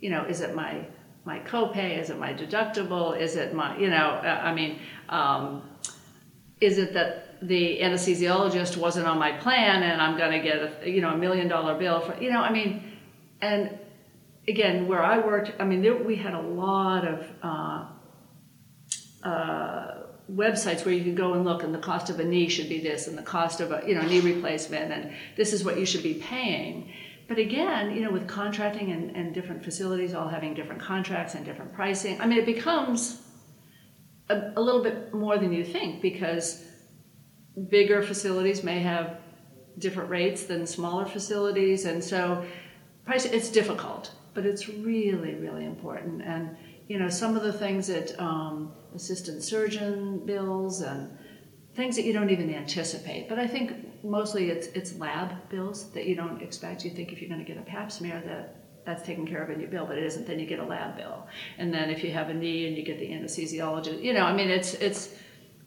You 0.00 0.08
know, 0.08 0.24
is 0.24 0.40
it 0.40 0.54
my 0.54 0.86
my 1.24 1.38
copay? 1.40 1.98
Is 1.98 2.10
it 2.10 2.18
my 2.18 2.32
deductible? 2.32 3.18
Is 3.18 3.36
it 3.36 3.54
my, 3.54 3.76
you 3.78 3.88
know, 3.88 4.20
uh, 4.24 4.40
I 4.42 4.54
mean, 4.54 4.78
um, 5.08 5.62
is 6.60 6.78
it 6.78 6.92
that 6.94 7.38
the 7.42 7.80
anesthesiologist 7.80 8.76
wasn't 8.76 9.06
on 9.06 9.18
my 9.18 9.32
plan 9.32 9.82
and 9.82 10.00
I'm 10.00 10.16
going 10.16 10.32
to 10.32 10.40
get 10.40 10.56
a, 10.58 10.90
you 10.90 11.00
know, 11.00 11.10
a 11.10 11.16
million 11.16 11.48
dollar 11.48 11.78
bill 11.78 12.00
for, 12.00 12.20
you 12.22 12.30
know, 12.30 12.40
I 12.40 12.52
mean, 12.52 12.98
and 13.40 13.78
again, 14.46 14.86
where 14.86 15.02
I 15.02 15.18
worked, 15.18 15.52
I 15.58 15.64
mean, 15.64 15.82
there, 15.82 15.96
we 15.96 16.16
had 16.16 16.34
a 16.34 16.40
lot 16.40 17.06
of 17.06 17.26
uh, 17.42 17.86
uh, 19.26 20.00
websites 20.34 20.84
where 20.84 20.94
you 20.94 21.02
can 21.02 21.14
go 21.14 21.34
and 21.34 21.44
look, 21.44 21.62
and 21.62 21.74
the 21.74 21.78
cost 21.78 22.10
of 22.10 22.20
a 22.20 22.24
knee 22.24 22.48
should 22.48 22.68
be 22.68 22.80
this, 22.80 23.06
and 23.06 23.16
the 23.16 23.22
cost 23.22 23.60
of 23.60 23.72
a 23.72 23.82
you 23.86 23.94
know 23.94 24.02
knee 24.02 24.20
replacement, 24.20 24.92
and 24.92 25.12
this 25.36 25.52
is 25.52 25.64
what 25.64 25.78
you 25.78 25.86
should 25.86 26.02
be 26.02 26.14
paying. 26.14 26.92
But 27.30 27.38
again, 27.38 27.94
you 27.94 28.00
know, 28.02 28.10
with 28.10 28.26
contracting 28.26 28.90
and, 28.90 29.14
and 29.14 29.32
different 29.32 29.62
facilities 29.62 30.14
all 30.14 30.26
having 30.26 30.52
different 30.52 30.82
contracts 30.82 31.36
and 31.36 31.44
different 31.44 31.72
pricing, 31.72 32.20
I 32.20 32.26
mean, 32.26 32.40
it 32.40 32.44
becomes 32.44 33.22
a, 34.28 34.50
a 34.56 34.60
little 34.60 34.82
bit 34.82 35.14
more 35.14 35.38
than 35.38 35.52
you 35.52 35.64
think 35.64 36.02
because 36.02 36.64
bigger 37.68 38.02
facilities 38.02 38.64
may 38.64 38.80
have 38.80 39.20
different 39.78 40.10
rates 40.10 40.42
than 40.42 40.66
smaller 40.66 41.06
facilities, 41.06 41.84
and 41.84 42.02
so 42.02 42.44
price 43.04 43.26
it's 43.26 43.48
difficult, 43.48 44.10
but 44.34 44.44
it's 44.44 44.68
really 44.68 45.36
really 45.36 45.66
important. 45.66 46.22
And 46.22 46.56
you 46.88 46.98
know, 46.98 47.08
some 47.08 47.36
of 47.36 47.44
the 47.44 47.52
things 47.52 47.86
that 47.86 48.20
um, 48.20 48.72
assistant 48.96 49.44
surgeon 49.44 50.26
bills 50.26 50.80
and 50.80 51.16
things 51.74 51.96
that 51.96 52.04
you 52.04 52.12
don't 52.12 52.30
even 52.30 52.52
anticipate. 52.54 53.28
But 53.28 53.38
I 53.38 53.46
think 53.46 54.04
mostly 54.04 54.50
it's 54.50 54.68
it's 54.68 54.96
lab 54.96 55.48
bills 55.48 55.90
that 55.90 56.06
you 56.06 56.14
don't 56.14 56.42
expect. 56.42 56.84
You 56.84 56.90
think 56.90 57.12
if 57.12 57.20
you're 57.20 57.30
going 57.30 57.44
to 57.44 57.50
get 57.50 57.60
a 57.60 57.64
Pap 57.64 57.90
smear 57.92 58.22
that 58.26 58.56
that's 58.84 59.02
taken 59.02 59.26
care 59.26 59.42
of 59.42 59.50
in 59.50 59.60
your 59.60 59.68
bill, 59.68 59.86
but 59.86 59.98
it 59.98 60.04
isn't. 60.04 60.26
Then 60.26 60.38
you 60.38 60.46
get 60.46 60.58
a 60.58 60.64
lab 60.64 60.96
bill, 60.96 61.26
and 61.58 61.72
then 61.72 61.90
if 61.90 62.02
you 62.02 62.10
have 62.12 62.28
a 62.28 62.34
knee 62.34 62.66
and 62.66 62.76
you 62.76 62.82
get 62.82 62.98
the 62.98 63.08
anesthesiologist, 63.08 64.02
you 64.02 64.12
know, 64.12 64.24
I 64.24 64.32
mean, 64.34 64.48
it's 64.48 64.74
it's 64.74 65.14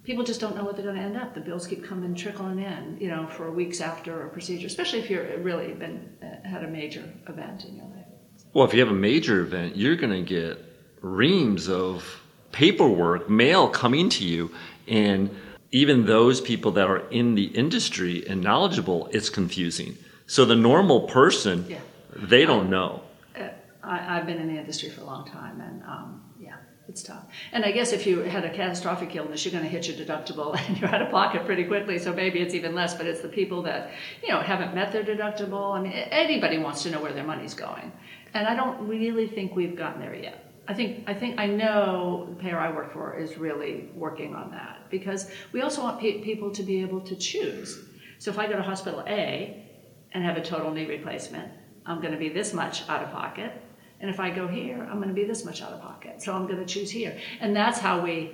people 0.04 0.24
just 0.24 0.42
don't 0.42 0.56
know 0.56 0.64
what 0.64 0.76
they're 0.76 0.86
going 0.86 0.98
to 0.98 1.02
end 1.02 1.18
up. 1.18 1.34
The 1.34 1.42
bills 1.42 1.68
keep 1.68 1.84
coming 1.84 2.14
trickling 2.16 2.60
in, 2.60 2.98
you 3.00 3.08
know, 3.08 3.28
for 3.28 3.52
weeks 3.52 3.82
after 3.82 4.28
a 4.28 4.30
procedure, 4.30 4.68
especially 4.68 5.00
if 5.00 5.10
you're 5.10 5.38
really 5.40 5.74
been 5.74 6.10
uh, 6.22 6.48
had 6.48 6.64
a 6.64 6.68
major 6.68 7.04
event 7.28 7.66
in 7.66 7.76
your 7.76 7.86
life. 7.86 8.06
Well, 8.54 8.66
if 8.66 8.74
you 8.74 8.82
have 8.82 8.90
a 8.90 8.94
major 8.94 9.40
event, 9.40 9.76
you're 9.76 9.96
going 9.96 10.12
to 10.12 10.22
get 10.22 10.64
reams 11.02 11.70
of 11.70 12.22
paperwork, 12.52 13.30
mail 13.30 13.68
coming 13.68 14.10
to 14.10 14.26
you, 14.26 14.52
and 14.88 15.30
even 15.74 16.06
those 16.06 16.40
people 16.40 16.72
that 16.74 16.88
are 16.88 17.00
in 17.10 17.34
the 17.34 17.46
industry 17.46 18.24
and 18.30 18.42
knowledgeable, 18.42 19.10
it's 19.12 19.30
confusing. 19.30 19.98
So 20.28 20.46
the 20.46 20.56
normal 20.56 21.02
person, 21.08 21.66
Yeah. 21.68 21.80
they 22.16 22.46
don't 22.46 22.70
know. 22.70 23.02
Uh, 23.36 23.48
I, 23.84 24.18
I've 24.18 24.28
been 24.28 24.38
in 24.38 24.48
the 24.54 24.60
industry 24.60 24.90
for 24.90 25.02
a 25.02 25.06
long 25.06 25.26
time, 25.28 25.60
and 25.62 25.82
um, 25.84 26.22
yeah, 26.40 26.58
it's 26.88 27.02
tough. 27.02 27.26
And 27.52 27.66
I 27.66 27.72
guess 27.72 27.92
if 27.92 28.06
you 28.06 28.20
had 28.20 28.46
a 28.46 28.54
catastrophic 28.54 29.16
illness, 29.16 29.44
you're 29.44 29.52
going 29.52 29.64
to 29.64 29.70
hit 29.70 29.88
your 29.88 29.98
deductible, 29.98 30.56
and 30.68 30.78
you're 30.80 30.94
out 30.94 31.02
of 31.02 31.10
pocket 31.10 31.44
pretty 31.48 31.64
quickly. 31.64 31.98
So 31.98 32.14
maybe 32.14 32.40
it's 32.40 32.54
even 32.54 32.76
less. 32.76 32.94
But 32.94 33.08
it's 33.08 33.22
the 33.22 33.28
people 33.30 33.64
that 33.64 33.90
you 34.22 34.30
know 34.30 34.42
haven't 34.42 34.76
met 34.76 34.92
their 34.92 35.04
deductible. 35.04 35.76
I 35.76 35.82
mean, 35.82 35.92
anybody 35.94 36.60
wants 36.60 36.84
to 36.84 36.92
know 36.92 37.02
where 37.02 37.14
their 37.14 37.26
money's 37.26 37.56
going, 37.56 37.92
and 38.36 38.48
I 38.48 38.56
don't 38.56 38.88
really 38.88 39.28
think 39.28 39.56
we've 39.56 39.76
gotten 39.76 40.00
there 40.02 40.16
yet. 40.16 40.43
I 40.68 40.74
think 40.74 41.04
I 41.08 41.14
think 41.14 41.40
I 41.40 41.48
know 41.48 42.28
the 42.30 42.36
payer 42.36 42.58
I 42.58 42.72
work 42.72 42.94
for 42.94 43.18
is 43.18 43.38
really 43.38 43.90
working 43.96 44.34
on 44.34 44.52
that 44.52 44.90
because 44.90 45.30
we 45.52 45.62
also 45.62 45.82
want 45.82 46.00
pe- 46.00 46.22
people 46.22 46.52
to 46.52 46.64
be 46.64 46.82
able 46.82 47.02
to 47.02 47.16
choose. 47.16 47.84
So 48.20 48.32
if 48.32 48.40
I 48.40 48.48
go 48.48 48.56
to 48.56 48.62
hospital 48.62 49.04
A 49.08 49.68
and 50.14 50.24
have 50.24 50.38
a 50.38 50.42
total 50.42 50.72
knee 50.72 50.86
replacement, 50.86 51.52
I'm 51.86 52.00
going 52.00 52.14
to 52.14 52.20
be 52.20 52.30
this 52.30 52.54
much 52.54 52.88
out 52.88 53.04
of 53.04 53.12
pocket. 53.12 53.52
And 54.00 54.10
if 54.10 54.20
I 54.20 54.30
go 54.30 54.48
here, 54.48 54.88
I'm 54.90 54.98
going 54.98 55.10
to 55.10 55.14
be 55.14 55.26
this 55.26 55.44
much 55.44 55.62
out 55.62 55.74
of 55.74 55.82
pocket. 55.82 56.22
So 56.22 56.34
I'm 56.34 56.46
going 56.46 56.60
to 56.60 56.66
choose 56.66 56.92
here. 56.92 57.18
And 57.42 57.56
that's 57.56 57.80
how 57.80 58.02
we, 58.02 58.34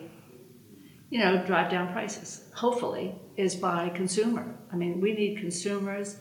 you 1.10 1.20
know, 1.20 1.44
drive 1.46 1.72
down 1.72 1.92
prices. 1.92 2.44
Hopefully, 2.54 3.16
is 3.38 3.56
by 3.56 3.90
consumer. 3.90 4.56
I 4.72 4.76
mean, 4.76 5.00
we 5.00 5.14
need 5.14 5.40
consumers 5.40 6.18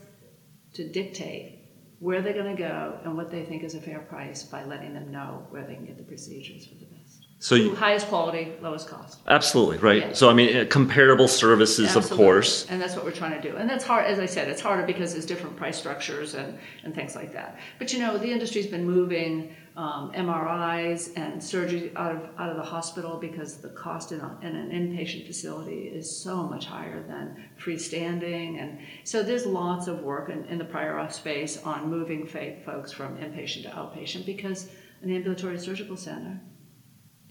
to 0.73 0.87
dictate 0.87 1.58
where 1.99 2.21
they're 2.21 2.33
going 2.33 2.55
to 2.55 2.61
go 2.61 2.97
and 3.03 3.15
what 3.15 3.29
they 3.29 3.43
think 3.43 3.63
is 3.63 3.75
a 3.75 3.81
fair 3.81 3.99
price 3.99 4.43
by 4.43 4.63
letting 4.63 4.93
them 4.93 5.11
know 5.11 5.45
where 5.49 5.65
they 5.65 5.75
can 5.75 5.85
get 5.85 5.97
the 5.97 6.03
procedures 6.03 6.65
for 6.65 6.75
the 6.75 6.85
best. 6.85 7.25
So 7.41 7.55
you, 7.55 7.73
highest 7.73 8.07
quality, 8.07 8.51
lowest 8.61 8.89
cost. 8.89 9.19
absolutely 9.27 9.77
right. 9.77 10.01
Yeah. 10.01 10.13
So 10.13 10.29
I 10.29 10.33
mean, 10.33 10.57
uh, 10.57 10.65
comparable 10.65 11.29
services, 11.29 11.95
of 11.95 12.09
course. 12.09 12.65
And 12.69 12.81
that's 12.81 12.95
what 12.95 13.05
we're 13.05 13.11
trying 13.11 13.41
to 13.41 13.49
do. 13.49 13.55
And 13.55 13.69
that's 13.69 13.85
hard, 13.85 14.05
as 14.05 14.19
I 14.19 14.25
said, 14.25 14.49
it's 14.49 14.59
harder 14.59 14.85
because 14.85 15.13
there's 15.13 15.25
different 15.25 15.55
price 15.55 15.77
structures 15.77 16.33
and, 16.35 16.57
and 16.83 16.93
things 16.93 17.15
like 17.15 17.31
that. 17.33 17.57
But 17.77 17.93
you 17.93 17.99
know, 17.99 18.17
the 18.17 18.29
industry's 18.29 18.67
been 18.67 18.85
moving 18.85 19.55
um, 19.75 20.11
MRIs 20.13 21.11
and 21.15 21.41
surgery 21.41 21.91
out 21.95 22.15
of, 22.15 22.29
out 22.37 22.49
of 22.49 22.57
the 22.57 22.63
hospital 22.63 23.17
because 23.17 23.57
the 23.57 23.69
cost 23.69 24.11
in, 24.11 24.19
a, 24.19 24.37
in 24.41 24.55
an 24.55 24.71
inpatient 24.71 25.25
facility 25.25 25.83
is 25.83 26.21
so 26.23 26.43
much 26.43 26.65
higher 26.65 27.01
than 27.07 27.43
freestanding. 27.59 28.61
And 28.61 28.79
so 29.03 29.23
there's 29.23 29.45
lots 29.45 29.87
of 29.87 30.01
work 30.01 30.29
in, 30.29 30.45
in 30.45 30.57
the 30.57 30.65
prior 30.65 30.95
auth 30.95 31.13
space 31.13 31.61
on 31.63 31.89
moving 31.89 32.27
folks 32.27 32.91
from 32.91 33.17
inpatient 33.17 33.63
to 33.63 33.69
outpatient 33.69 34.25
because 34.25 34.69
an 35.01 35.11
ambulatory 35.11 35.57
surgical 35.57 35.95
center 35.95 36.39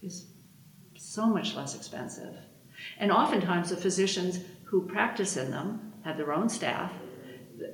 is 0.03 0.27
so 0.97 1.27
much 1.27 1.55
less 1.55 1.75
expensive. 1.75 2.35
And 2.99 3.11
oftentimes 3.11 3.71
the 3.71 3.77
physicians 3.77 4.41
who 4.65 4.87
practice 4.87 5.37
in 5.37 5.51
them 5.51 5.93
have 6.05 6.17
their 6.17 6.33
own 6.33 6.49
staff 6.49 6.93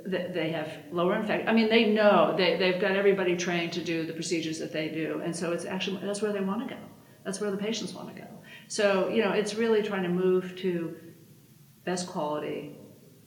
they 0.06 0.50
have 0.50 0.68
lower 0.92 1.16
infection. 1.16 1.48
I 1.48 1.52
mean, 1.52 1.68
they 1.68 1.90
know 1.90 2.34
they, 2.36 2.56
they've 2.56 2.80
got 2.80 2.92
everybody 2.92 3.36
trained 3.36 3.72
to 3.74 3.82
do 3.82 4.06
the 4.06 4.12
procedures 4.12 4.58
that 4.58 4.72
they 4.72 4.88
do. 4.88 5.20
And 5.24 5.34
so 5.34 5.52
it's 5.52 5.64
actually, 5.64 6.00
that's 6.04 6.22
where 6.22 6.32
they 6.32 6.40
want 6.40 6.68
to 6.68 6.74
go. 6.74 6.80
That's 7.24 7.40
where 7.40 7.50
the 7.50 7.56
patients 7.56 7.94
want 7.94 8.14
to 8.14 8.20
go. 8.20 8.28
So, 8.68 9.08
you 9.08 9.22
know, 9.22 9.32
it's 9.32 9.54
really 9.54 9.82
trying 9.82 10.02
to 10.04 10.08
move 10.08 10.56
to 10.58 10.96
best 11.84 12.06
quality, 12.06 12.76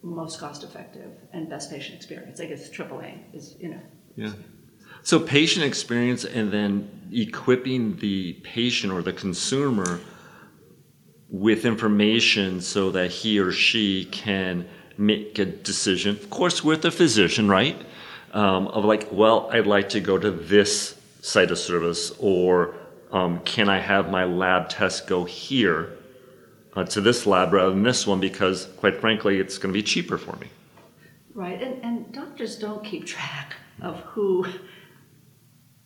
most 0.01 0.39
cost 0.39 0.63
effective, 0.63 1.11
and 1.33 1.49
best 1.49 1.71
patient 1.71 1.95
experience. 1.95 2.39
I 2.39 2.45
guess 2.45 2.69
triple 2.69 2.99
A 3.01 3.23
is, 3.33 3.55
you 3.59 3.69
know. 3.69 3.81
Yeah. 4.15 4.33
So 5.03 5.19
patient 5.19 5.65
experience 5.65 6.25
and 6.25 6.51
then 6.51 7.09
equipping 7.11 7.97
the 7.97 8.33
patient 8.43 8.91
or 8.91 9.01
the 9.01 9.13
consumer 9.13 9.99
with 11.29 11.65
information 11.65 12.61
so 12.61 12.91
that 12.91 13.11
he 13.11 13.39
or 13.39 13.51
she 13.51 14.05
can 14.05 14.67
make 14.97 15.39
a 15.39 15.45
decision, 15.45 16.15
of 16.15 16.29
course, 16.29 16.63
with 16.63 16.85
a 16.85 16.91
physician, 16.91 17.47
right? 17.47 17.79
Um, 18.33 18.67
of 18.67 18.85
like, 18.85 19.07
well, 19.11 19.49
I'd 19.51 19.67
like 19.67 19.89
to 19.89 19.99
go 19.99 20.17
to 20.17 20.31
this 20.31 20.97
site 21.21 21.51
of 21.51 21.57
service, 21.57 22.11
or 22.19 22.75
um, 23.11 23.39
can 23.41 23.69
I 23.69 23.79
have 23.79 24.09
my 24.11 24.25
lab 24.25 24.69
test 24.69 25.07
go 25.07 25.23
here 25.23 25.97
uh, 26.75 26.83
to 26.85 27.01
this 27.01 27.25
lab 27.25 27.53
rather 27.53 27.71
than 27.71 27.83
this 27.83 28.05
one 28.05 28.19
because, 28.19 28.67
quite 28.77 28.99
frankly, 28.99 29.39
it's 29.39 29.57
going 29.57 29.73
to 29.73 29.77
be 29.77 29.83
cheaper 29.83 30.17
for 30.17 30.35
me. 30.37 30.47
Right, 31.33 31.61
and, 31.61 31.83
and 31.83 32.11
doctors 32.11 32.57
don't 32.57 32.83
keep 32.83 33.05
track 33.05 33.55
of 33.81 33.99
who 34.01 34.45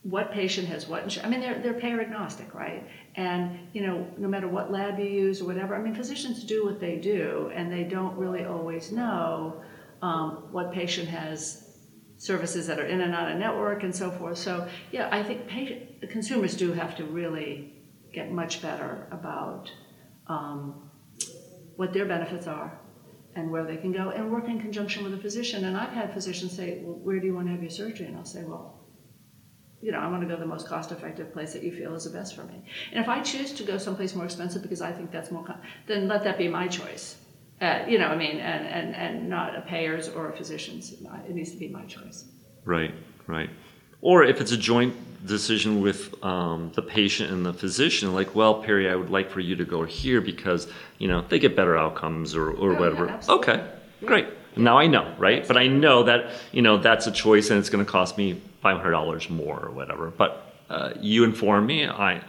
what 0.04 0.32
patient 0.32 0.68
has 0.68 0.88
what 0.88 1.04
insurance. 1.04 1.28
I 1.28 1.30
mean, 1.30 1.42
they're, 1.42 1.60
they're 1.60 1.80
payer 1.80 2.02
agnostic, 2.02 2.56
right? 2.56 2.88
And, 3.16 3.68
you 3.74 3.86
know, 3.86 4.08
no 4.18 4.28
matter 4.28 4.48
what 4.48 4.72
lab 4.72 4.98
you 4.98 5.06
use 5.06 5.42
or 5.42 5.46
whatever, 5.46 5.76
I 5.76 5.82
mean, 5.82 5.94
physicians 5.94 6.44
do 6.44 6.66
what 6.66 6.80
they 6.80 6.98
do, 6.98 7.52
and 7.54 7.72
they 7.72 7.84
don't 7.84 8.18
really 8.18 8.46
always 8.46 8.92
know 8.92 9.62
um, 10.02 10.48
what 10.52 10.72
patient 10.72 11.08
has 11.08 11.68
services 12.18 12.66
that 12.68 12.80
are 12.80 12.86
in 12.86 13.02
and 13.02 13.14
out 13.14 13.32
of 13.32 13.38
network 13.38 13.84
and 13.84 13.96
so 13.96 14.10
forth. 14.12 14.38
So, 14.38 14.68
yeah, 14.92 15.08
I 15.12 15.22
think 15.22 15.48
patient, 15.48 16.10
consumers 16.10 16.56
do 16.56 16.74
have 16.74 16.96
to 16.98 17.06
really 17.06 17.74
get 18.12 18.32
much 18.32 18.62
better 18.62 19.08
about 19.12 19.72
um, 20.28 20.90
what 21.76 21.94
their 21.94 22.06
benefits 22.06 22.48
are 22.48 22.80
and 23.36 23.50
where 23.50 23.66
they 23.66 23.78
can 23.78 23.92
go 23.92 24.10
and 24.10 24.32
work 24.32 24.48
in 24.48 24.60
conjunction 24.60 25.04
with 25.04 25.14
a 25.14 25.18
physician. 25.18 25.66
And 25.66 25.78
I've 25.78 25.94
had 25.94 26.14
physicians 26.14 26.56
say, 26.56 26.82
well, 26.84 26.98
where 26.98 27.20
do 27.20 27.28
you 27.28 27.36
want 27.36 27.48
to 27.48 27.52
have 27.54 27.62
your 27.62 27.72
surgery? 27.72 28.08
And 28.08 28.18
I'll 28.18 28.26
say, 28.26 28.44
well, 28.44 28.81
you 29.82 29.92
know, 29.92 30.00
I 30.00 30.08
want 30.08 30.22
to 30.22 30.28
go 30.28 30.40
the 30.40 30.46
most 30.46 30.68
cost 30.68 30.92
effective 30.92 31.34
place 31.34 31.54
that 31.54 31.64
you 31.64 31.72
feel 31.72 31.96
is 31.96 32.04
the 32.04 32.12
best 32.12 32.36
for 32.36 32.44
me. 32.44 32.64
And 32.92 33.00
if 33.00 33.10
I 33.10 33.22
choose 33.22 33.52
to 33.54 33.64
go 33.64 33.78
someplace 33.78 34.16
more 34.16 34.26
expensive 34.26 34.62
because 34.62 34.82
I 34.82 34.92
think 34.92 35.12
that's 35.12 35.32
more, 35.32 35.44
then 35.88 36.08
let 36.08 36.24
that 36.24 36.38
be 36.38 36.48
my 36.48 36.68
choice. 36.68 37.18
Uh, 37.60 37.84
you 37.88 38.00
know, 38.00 38.08
I 38.08 38.16
mean, 38.16 38.38
and, 38.38 38.68
and, 38.68 38.96
and 38.96 39.30
not 39.30 39.56
a 39.56 39.62
payer's 39.62 40.08
or 40.10 40.30
a 40.30 40.36
physician's. 40.36 40.94
It 40.94 41.30
needs 41.30 41.52
to 41.52 41.58
be 41.58 41.68
my 41.68 41.84
choice. 41.86 42.26
Right, 42.66 42.94
right. 43.28 43.50
Or 44.02 44.24
if 44.24 44.42
it's 44.42 44.52
a 44.52 44.58
joint 44.58 44.96
decision 45.28 45.82
with 45.82 46.24
um, 46.24 46.72
the 46.74 46.82
patient 46.82 47.32
and 47.32 47.46
the 47.46 47.54
physician, 47.54 48.14
like, 48.14 48.34
well, 48.34 48.64
Perry, 48.64 48.90
I 48.90 48.96
would 48.96 49.12
like 49.12 49.30
for 49.30 49.40
you 49.40 49.56
to 49.56 49.66
go 49.66 49.84
here 49.84 50.22
because, 50.22 50.68
you 50.98 51.08
know, 51.08 51.22
they 51.22 51.38
get 51.38 51.56
better 51.56 51.78
outcomes 51.78 52.36
or, 52.36 52.50
or 52.52 52.76
oh, 52.76 52.80
whatever. 52.80 53.06
Yeah, 53.06 53.22
okay, 53.30 53.58
yeah. 53.58 54.08
great. 54.08 54.28
Now 54.58 54.78
I 54.78 54.88
know, 54.88 55.14
right? 55.18 55.48
But 55.48 55.58
I 55.58 55.68
know 55.68 56.04
that, 56.04 56.32
you 56.52 56.62
know, 56.62 56.78
that's 56.78 57.08
a 57.08 57.12
choice 57.12 57.52
and 57.52 57.60
it's 57.60 57.70
going 57.70 57.86
to 57.86 57.90
cost 57.90 58.18
me 58.18 58.42
$500 58.64 59.30
more 59.30 59.60
or 59.60 59.72
whatever. 59.72 60.10
But 60.10 60.54
uh, 60.70 60.94
you 61.00 61.24
inform 61.24 61.66
me. 61.66 61.86
I, 61.88 62.22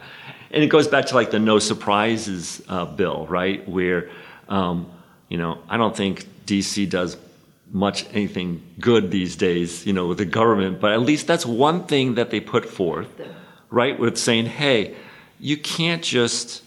and 0.51 0.63
it 0.63 0.67
goes 0.67 0.87
back 0.87 1.05
to 1.07 1.15
like 1.15 1.31
the 1.31 1.39
no 1.39 1.59
surprises 1.59 2.61
uh, 2.67 2.85
bill, 2.85 3.25
right? 3.27 3.67
Where, 3.67 4.09
um, 4.49 4.91
you 5.29 5.37
know, 5.37 5.59
I 5.69 5.77
don't 5.77 5.95
think 5.95 6.27
DC 6.45 6.89
does 6.89 7.17
much 7.71 8.05
anything 8.13 8.61
good 8.79 9.09
these 9.09 9.35
days, 9.35 9.85
you 9.85 9.93
know, 9.93 10.07
with 10.07 10.19
the 10.19 10.25
government, 10.25 10.79
but 10.79 10.91
at 10.91 11.01
least 11.01 11.25
that's 11.25 11.45
one 11.45 11.85
thing 11.85 12.15
that 12.15 12.29
they 12.29 12.39
put 12.39 12.65
forth, 12.69 13.09
right? 13.71 13.97
With 13.97 14.17
saying, 14.17 14.45
hey, 14.45 14.95
you 15.39 15.57
can't 15.57 16.03
just 16.03 16.61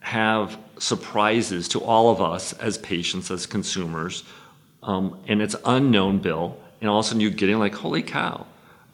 have 0.00 0.58
surprises 0.78 1.68
to 1.68 1.80
all 1.80 2.10
of 2.10 2.20
us 2.20 2.52
as 2.54 2.76
patients, 2.78 3.30
as 3.30 3.46
consumers, 3.46 4.24
um, 4.82 5.16
and 5.28 5.40
it's 5.40 5.54
unknown 5.64 6.18
bill, 6.18 6.58
and 6.80 6.90
all 6.90 6.98
of 6.98 7.04
a 7.04 7.08
sudden 7.08 7.20
you're 7.20 7.30
getting 7.30 7.58
like, 7.60 7.74
holy 7.74 8.02
cow, 8.02 8.44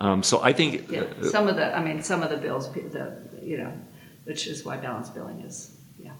um, 0.01 0.23
so 0.23 0.43
I 0.43 0.55
think 0.55 0.91
yeah, 0.91 1.05
some 1.23 1.47
of 1.47 1.57
the, 1.57 1.77
I 1.77 1.85
mean, 1.85 2.03
some 2.03 2.23
of 2.23 2.31
the 2.31 2.39
bills, 2.39 2.73
the 2.73 3.13
you 3.43 3.59
know, 3.59 3.73
which 4.25 4.47
is 4.47 4.65
why 4.65 4.79
balance 4.79 5.11
billing 5.11 5.41
is, 5.41 5.77
yeah. 5.99 6.13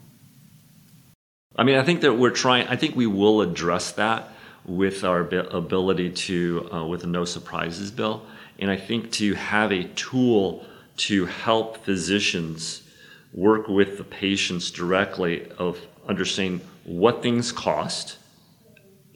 I 1.57 1.65
mean, 1.65 1.77
I 1.77 1.83
think 1.83 2.03
that 2.03 2.15
we're 2.15 2.31
trying. 2.31 2.69
I 2.69 2.77
think 2.77 2.95
we 2.95 3.07
will 3.07 3.41
address 3.41 3.93
that 3.93 4.29
with 4.67 5.03
our 5.03 5.21
ability 5.21 6.11
to 6.11 6.69
uh, 6.71 6.87
with 6.87 7.05
a 7.05 7.07
no 7.07 7.25
surprises 7.25 7.91
bill, 7.91 8.27
and 8.59 8.71
I 8.71 8.77
think 8.77 9.13
to 9.13 9.35
have 9.35 9.73
a 9.73 9.85
tool 9.85 10.67
to 10.99 11.25
help 11.25 11.83
physicians 11.83 12.83
work 13.33 13.67
with 13.67 13.97
the 13.97 14.05
patients 14.05 14.71
directly 14.71 15.51
of 15.53 15.79
understanding 16.07 16.61
what 16.85 17.23
things 17.23 17.51
cost 17.51 18.19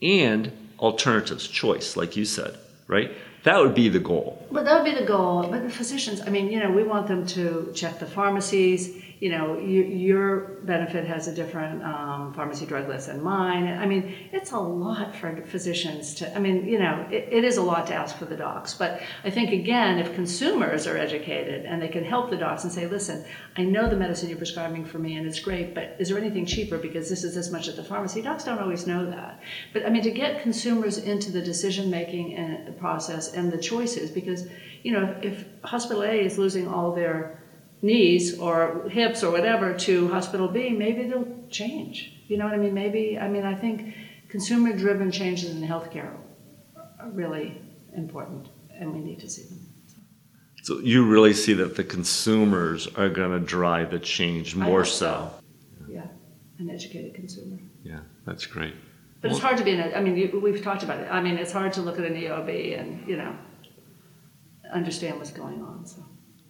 and 0.00 0.50
alternatives, 0.79 1.48
choice, 1.48 1.96
like 1.96 2.16
you 2.16 2.24
said, 2.24 2.57
right? 2.87 3.11
That 3.44 3.61
would 3.61 3.74
be 3.74 3.90
the 3.90 4.00
goal. 4.00 4.42
But 4.50 4.64
that 4.64 4.74
would 4.74 4.90
be 4.90 4.98
the 4.98 5.07
goal. 5.07 5.46
But 5.50 5.62
the 5.62 5.70
physicians, 5.70 6.22
I 6.22 6.30
mean, 6.30 6.50
you 6.50 6.59
know, 6.61 6.70
we 6.70 6.83
want 6.83 7.07
them 7.07 7.26
to 7.28 7.70
check 7.74 7.98
the 7.98 8.07
pharmacies. 8.07 9.02
You 9.20 9.31
know, 9.31 9.59
you, 9.59 9.83
your 9.83 10.61
benefit 10.64 11.07
has 11.07 11.29
a 11.29 11.35
different 11.35 11.83
um, 11.83 12.33
pharmacy 12.35 12.66
drug 12.66 12.88
list 12.88 13.07
than 13.07 13.22
mine. 13.22 13.66
I 13.66 13.87
mean, 13.87 14.14
it's 14.33 14.53
a 14.53 14.59
lot 14.59 15.14
for 15.14 15.42
physicians 15.46 16.14
to, 16.16 16.37
I 16.37 16.38
mean, 16.38 16.66
you 16.66 16.79
know, 16.79 17.07
it, 17.11 17.29
it 17.31 17.44
is 17.44 17.57
a 17.57 17.62
lot 17.62 17.87
to 17.88 17.94
ask 17.94 18.16
for 18.16 18.24
the 18.24 18.37
docs. 18.37 18.74
But 18.74 19.00
I 19.24 19.31
think, 19.31 19.53
again, 19.53 19.98
if 19.98 20.14
consumers 20.14 20.87
are 20.87 20.96
educated 20.96 21.64
and 21.64 21.81
they 21.81 21.88
can 21.88 22.05
help 22.05 22.31
the 22.31 22.37
docs 22.37 22.64
and 22.64 22.72
say, 22.72 22.87
listen, 22.87 23.24
I 23.57 23.62
know 23.62 23.88
the 23.88 23.96
medicine 23.96 24.29
you're 24.29 24.38
prescribing 24.38 24.85
for 24.85 24.98
me 24.98 25.16
and 25.16 25.27
it's 25.27 25.40
great, 25.40 25.74
but 25.74 25.96
is 25.98 26.09
there 26.09 26.18
anything 26.18 26.46
cheaper 26.46 26.79
because 26.79 27.09
this 27.09 27.24
is 27.24 27.35
this 27.35 27.50
much 27.50 27.68
at 27.68 27.77
the 27.77 27.85
pharmacy? 27.85 28.22
Docs 28.22 28.44
don't 28.44 28.59
always 28.59 28.87
know 28.87 29.09
that. 29.11 29.40
But 29.72 29.87
I 29.87 29.90
mean, 29.90 30.03
to 30.03 30.11
get 30.11 30.42
consumers 30.42 30.98
into 30.98 31.31
the 31.31 31.42
decision 31.42 31.90
making 31.90 32.35
process 32.79 33.35
and 33.35 33.50
the 33.50 33.59
choices 33.59 34.11
because 34.11 34.46
you 34.83 34.92
know 34.92 35.14
if 35.22 35.44
hospital 35.62 36.03
A 36.03 36.12
is 36.12 36.38
losing 36.38 36.68
all 36.68 36.94
their 36.94 37.43
knees 37.85 38.38
or 38.38 38.88
hips 38.88 39.23
or 39.23 39.31
whatever 39.31 39.75
to 39.75 40.09
hospital 40.09 40.49
B, 40.49 40.70
maybe 40.70 41.05
they'll 41.09 41.29
change. 41.51 42.12
You 42.27 42.38
know 42.38 42.47
what 42.47 42.55
I 42.55 42.57
mean? 42.57 42.75
Maybe 42.75 43.18
I 43.18 43.29
mean 43.29 43.44
I 43.44 43.55
think 43.55 43.94
consumer 44.29 44.73
driven 44.77 45.11
changes 45.11 45.51
in 45.51 45.62
healthcare 45.62 46.12
are 46.99 47.11
really 47.11 47.61
important 47.94 48.49
and 48.79 48.92
we 48.92 49.01
need 49.01 49.20
to 49.20 49.29
see 49.29 49.44
them. 49.49 49.61
So 50.62 50.79
you 50.79 51.07
really 51.07 51.35
see 51.35 51.53
that 51.55 51.77
the 51.77 51.85
consumers 51.85 52.88
are 52.97 53.11
going 53.11 53.38
to 53.38 53.47
drive 53.47 53.90
the 53.90 53.99
change 53.99 54.57
more 54.57 54.87
so. 54.87 55.31
so. 55.79 55.92
Yeah, 55.92 56.07
an 56.59 56.70
educated 56.70 57.14
consumer. 57.14 57.59
Yeah, 57.83 58.01
that's 58.25 58.47
great. 58.47 58.75
But 59.20 59.29
well, 59.29 59.37
it's 59.37 59.44
hard 59.44 59.59
to 59.59 59.64
be 59.64 59.73
in 59.73 59.81
it. 59.81 59.94
I 59.94 60.01
mean, 60.01 60.16
you, 60.16 60.40
we've 60.42 60.62
talked 60.62 60.83
about 60.83 61.01
it. 61.01 61.09
I 61.11 61.20
mean, 61.20 61.37
it's 61.37 61.53
hard 61.53 61.75
to 61.75 61.83
look 61.83 61.99
at 61.99 62.07
an 62.07 62.14
EOB 62.14 62.81
and, 62.81 63.07
you 63.07 63.16
know, 63.16 63.37
understand 64.73 65.18
what's 65.18 65.33
going 65.33 65.61
on. 65.62 65.85
So. 65.87 66.03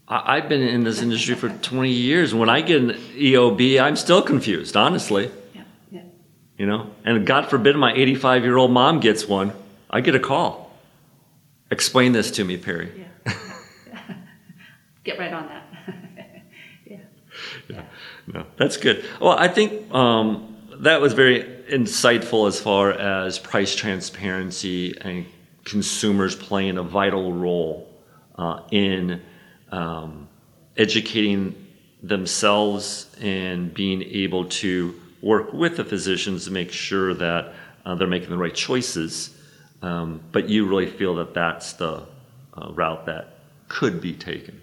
I've 0.07 0.49
been 0.49 0.61
in 0.61 0.85
this 0.85 1.01
industry 1.01 1.35
for 1.35 1.49
20 1.49 1.91
years. 1.91 2.33
and 2.33 2.41
When 2.41 2.51
I 2.51 2.61
get 2.61 2.83
an 2.83 2.91
EOB, 2.91 3.81
I'm 3.81 3.97
still 3.97 4.21
confused, 4.21 4.77
honestly. 4.77 5.31
Yeah, 5.55 5.63
yeah. 5.91 6.03
You 6.59 6.67
know, 6.67 6.91
and 7.05 7.27
God 7.27 7.49
forbid 7.49 7.77
my 7.77 7.93
85 7.93 8.45
year 8.45 8.57
old 8.57 8.71
mom 8.71 9.01
gets 9.01 9.27
one, 9.27 9.53
I 9.89 10.01
get 10.01 10.15
a 10.15 10.21
call. 10.21 10.77
Explain 11.71 12.13
this 12.13 12.31
to 12.33 12.45
me, 12.45 12.57
Perry. 12.59 12.93
Yeah. 13.27 13.33
yeah. 13.87 14.15
Get 15.05 15.19
right 15.19 15.33
on 15.33 15.49
that. 15.49 15.67
yeah. 16.87 16.97
yeah. 17.69 17.85
No, 18.27 18.47
that's 18.57 18.77
good. 18.77 19.05
Well, 19.21 19.37
I 19.37 19.49
think 19.49 19.93
um, 19.93 20.57
that 20.81 21.01
was 21.01 21.15
very 21.15 21.43
insightful 21.71 22.47
as 22.47 22.61
far 22.61 22.93
as 22.93 23.39
price 23.39 23.75
transparency 23.75 24.97
and 25.01 25.27
consumers 25.65 26.37
playing 26.37 26.77
a 26.77 26.83
vital 26.83 27.33
role 27.33 27.89
uh, 28.37 28.61
in 28.71 29.23
um, 29.75 30.29
educating 30.77 31.55
themselves 32.03 33.15
and 33.21 33.75
being 33.75 34.03
able 34.03 34.45
to 34.45 35.01
work 35.23 35.53
with 35.53 35.77
the 35.77 35.85
physicians 35.85 36.45
to 36.45 36.51
make 36.51 36.71
sure 36.71 37.15
that 37.15 37.55
uh, 37.85 37.95
they're 37.95 38.07
making 38.07 38.31
the 38.31 38.39
right 38.39 38.55
choices. 38.55 39.37
Um, 39.83 40.21
but 40.33 40.49
you 40.49 40.67
really 40.67 40.87
feel 40.87 41.17
that 41.17 41.35
that's 41.35 41.73
the 41.75 42.07
uh, 42.55 42.73
route 42.73 43.07
that 43.07 43.39
could 43.69 44.01
be 44.01 44.13
taken. 44.13 44.61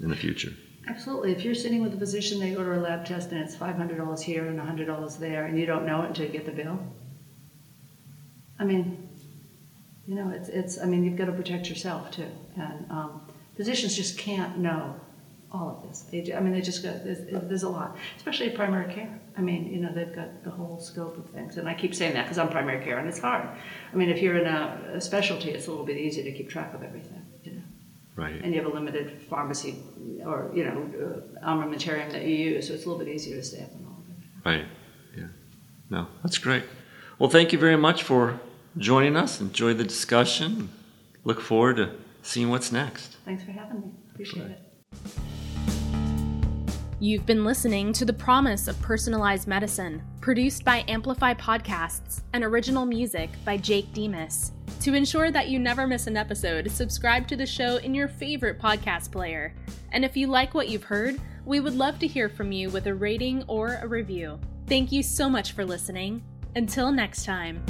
in 0.00 0.08
the 0.08 0.16
future. 0.16 0.52
Absolutely. 0.88 1.32
If 1.32 1.44
you're 1.44 1.54
sitting 1.54 1.82
with 1.82 1.94
a 1.94 1.98
physician, 1.98 2.40
they 2.40 2.56
order 2.56 2.74
a 2.74 2.80
lab 2.80 3.04
test 3.04 3.30
and 3.32 3.40
it's 3.40 3.54
$500 3.54 4.20
here 4.22 4.46
and 4.46 4.58
$100 4.58 5.18
there, 5.18 5.44
and 5.44 5.58
you 5.58 5.66
don't 5.66 5.84
know 5.86 6.02
it 6.02 6.08
until 6.08 6.24
you 6.26 6.32
get 6.32 6.46
the 6.46 6.52
bill. 6.52 6.78
I 8.58 8.64
mean, 8.64 9.08
you 10.06 10.14
know, 10.14 10.30
it's, 10.30 10.48
it's 10.48 10.80
I 10.80 10.86
mean, 10.86 11.04
you've 11.04 11.16
got 11.16 11.26
to 11.26 11.32
protect 11.32 11.68
yourself 11.68 12.10
too. 12.10 12.30
And 12.56 12.90
um, 12.90 13.29
physicians 13.60 13.94
just 13.94 14.16
can't 14.16 14.56
know 14.56 14.98
all 15.52 15.68
of 15.68 15.86
this. 15.86 16.06
They, 16.10 16.32
I 16.32 16.40
mean, 16.40 16.54
they 16.54 16.62
just 16.62 16.82
got, 16.82 17.04
there's, 17.04 17.18
there's 17.28 17.62
a 17.62 17.68
lot, 17.68 17.98
especially 18.16 18.48
primary 18.48 18.90
care. 18.90 19.20
I 19.36 19.42
mean, 19.42 19.70
you 19.70 19.80
know, 19.82 19.92
they've 19.92 20.14
got 20.14 20.44
the 20.44 20.50
whole 20.50 20.80
scope 20.80 21.18
of 21.18 21.28
things. 21.28 21.58
And 21.58 21.68
I 21.68 21.74
keep 21.74 21.94
saying 21.94 22.14
that 22.14 22.22
because 22.22 22.38
I'm 22.38 22.48
primary 22.48 22.82
care 22.82 22.96
and 22.98 23.06
it's 23.06 23.18
hard. 23.18 23.46
I 23.92 23.96
mean, 23.96 24.08
if 24.08 24.22
you're 24.22 24.38
in 24.38 24.46
a, 24.46 24.94
a 24.94 25.00
specialty, 25.00 25.50
it's 25.50 25.66
a 25.66 25.70
little 25.70 25.84
bit 25.84 25.98
easier 25.98 26.24
to 26.24 26.32
keep 26.32 26.48
track 26.48 26.72
of 26.72 26.82
everything, 26.82 27.22
you 27.44 27.52
know. 27.52 27.62
Right. 28.16 28.40
And 28.42 28.54
you 28.54 28.62
have 28.62 28.70
a 28.70 28.74
limited 28.74 29.20
pharmacy 29.28 29.74
or, 30.24 30.50
you 30.54 30.64
know, 30.64 30.78
uh, 31.04 31.46
armamentarium 31.46 32.10
that 32.12 32.22
you 32.22 32.36
use, 32.36 32.68
so 32.68 32.72
it's 32.72 32.86
a 32.86 32.88
little 32.88 33.04
bit 33.04 33.14
easier 33.14 33.36
to 33.36 33.42
stay 33.42 33.62
up 33.62 33.74
on 33.74 33.84
all 33.84 33.98
of 33.98 34.08
it. 34.08 34.48
Right. 34.48 34.66
Yeah. 35.18 35.28
No, 35.90 36.06
that's 36.22 36.38
great. 36.38 36.64
Well, 37.18 37.28
thank 37.28 37.52
you 37.52 37.58
very 37.58 37.76
much 37.76 38.04
for 38.04 38.40
joining 38.78 39.18
us. 39.18 39.38
Enjoy 39.38 39.74
the 39.74 39.84
discussion. 39.84 40.70
Look 41.24 41.42
forward 41.42 41.76
to 41.76 41.90
seeing 42.22 42.50
what's 42.50 42.72
next. 42.72 43.16
Thanks 43.24 43.42
for 43.44 43.52
having 43.52 43.80
me. 43.80 43.86
Appreciate 44.12 44.42
Right. 44.42 44.50
it. 44.52 44.66
You've 47.02 47.24
been 47.24 47.44
listening 47.46 47.94
to 47.94 48.04
The 48.04 48.12
Promise 48.12 48.68
of 48.68 48.80
Personalized 48.82 49.48
Medicine, 49.48 50.02
produced 50.20 50.66
by 50.66 50.84
Amplify 50.86 51.32
Podcasts 51.32 52.20
and 52.34 52.44
original 52.44 52.84
music 52.84 53.30
by 53.42 53.56
Jake 53.56 53.90
Dimas. 53.94 54.52
To 54.80 54.92
ensure 54.92 55.30
that 55.30 55.48
you 55.48 55.58
never 55.58 55.86
miss 55.86 56.06
an 56.06 56.18
episode, 56.18 56.70
subscribe 56.70 57.26
to 57.28 57.36
the 57.36 57.46
show 57.46 57.76
in 57.78 57.94
your 57.94 58.08
favorite 58.08 58.58
podcast 58.58 59.10
player. 59.12 59.54
And 59.92 60.04
if 60.04 60.14
you 60.14 60.26
like 60.26 60.52
what 60.52 60.68
you've 60.68 60.84
heard, 60.84 61.18
we 61.46 61.58
would 61.60 61.74
love 61.74 61.98
to 62.00 62.06
hear 62.06 62.28
from 62.28 62.52
you 62.52 62.68
with 62.68 62.86
a 62.86 62.94
rating 62.94 63.44
or 63.46 63.78
a 63.80 63.88
review. 63.88 64.38
Thank 64.66 64.92
you 64.92 65.02
so 65.02 65.30
much 65.30 65.52
for 65.52 65.64
listening. 65.64 66.22
Until 66.54 66.92
next 66.92 67.24
time. 67.24 67.64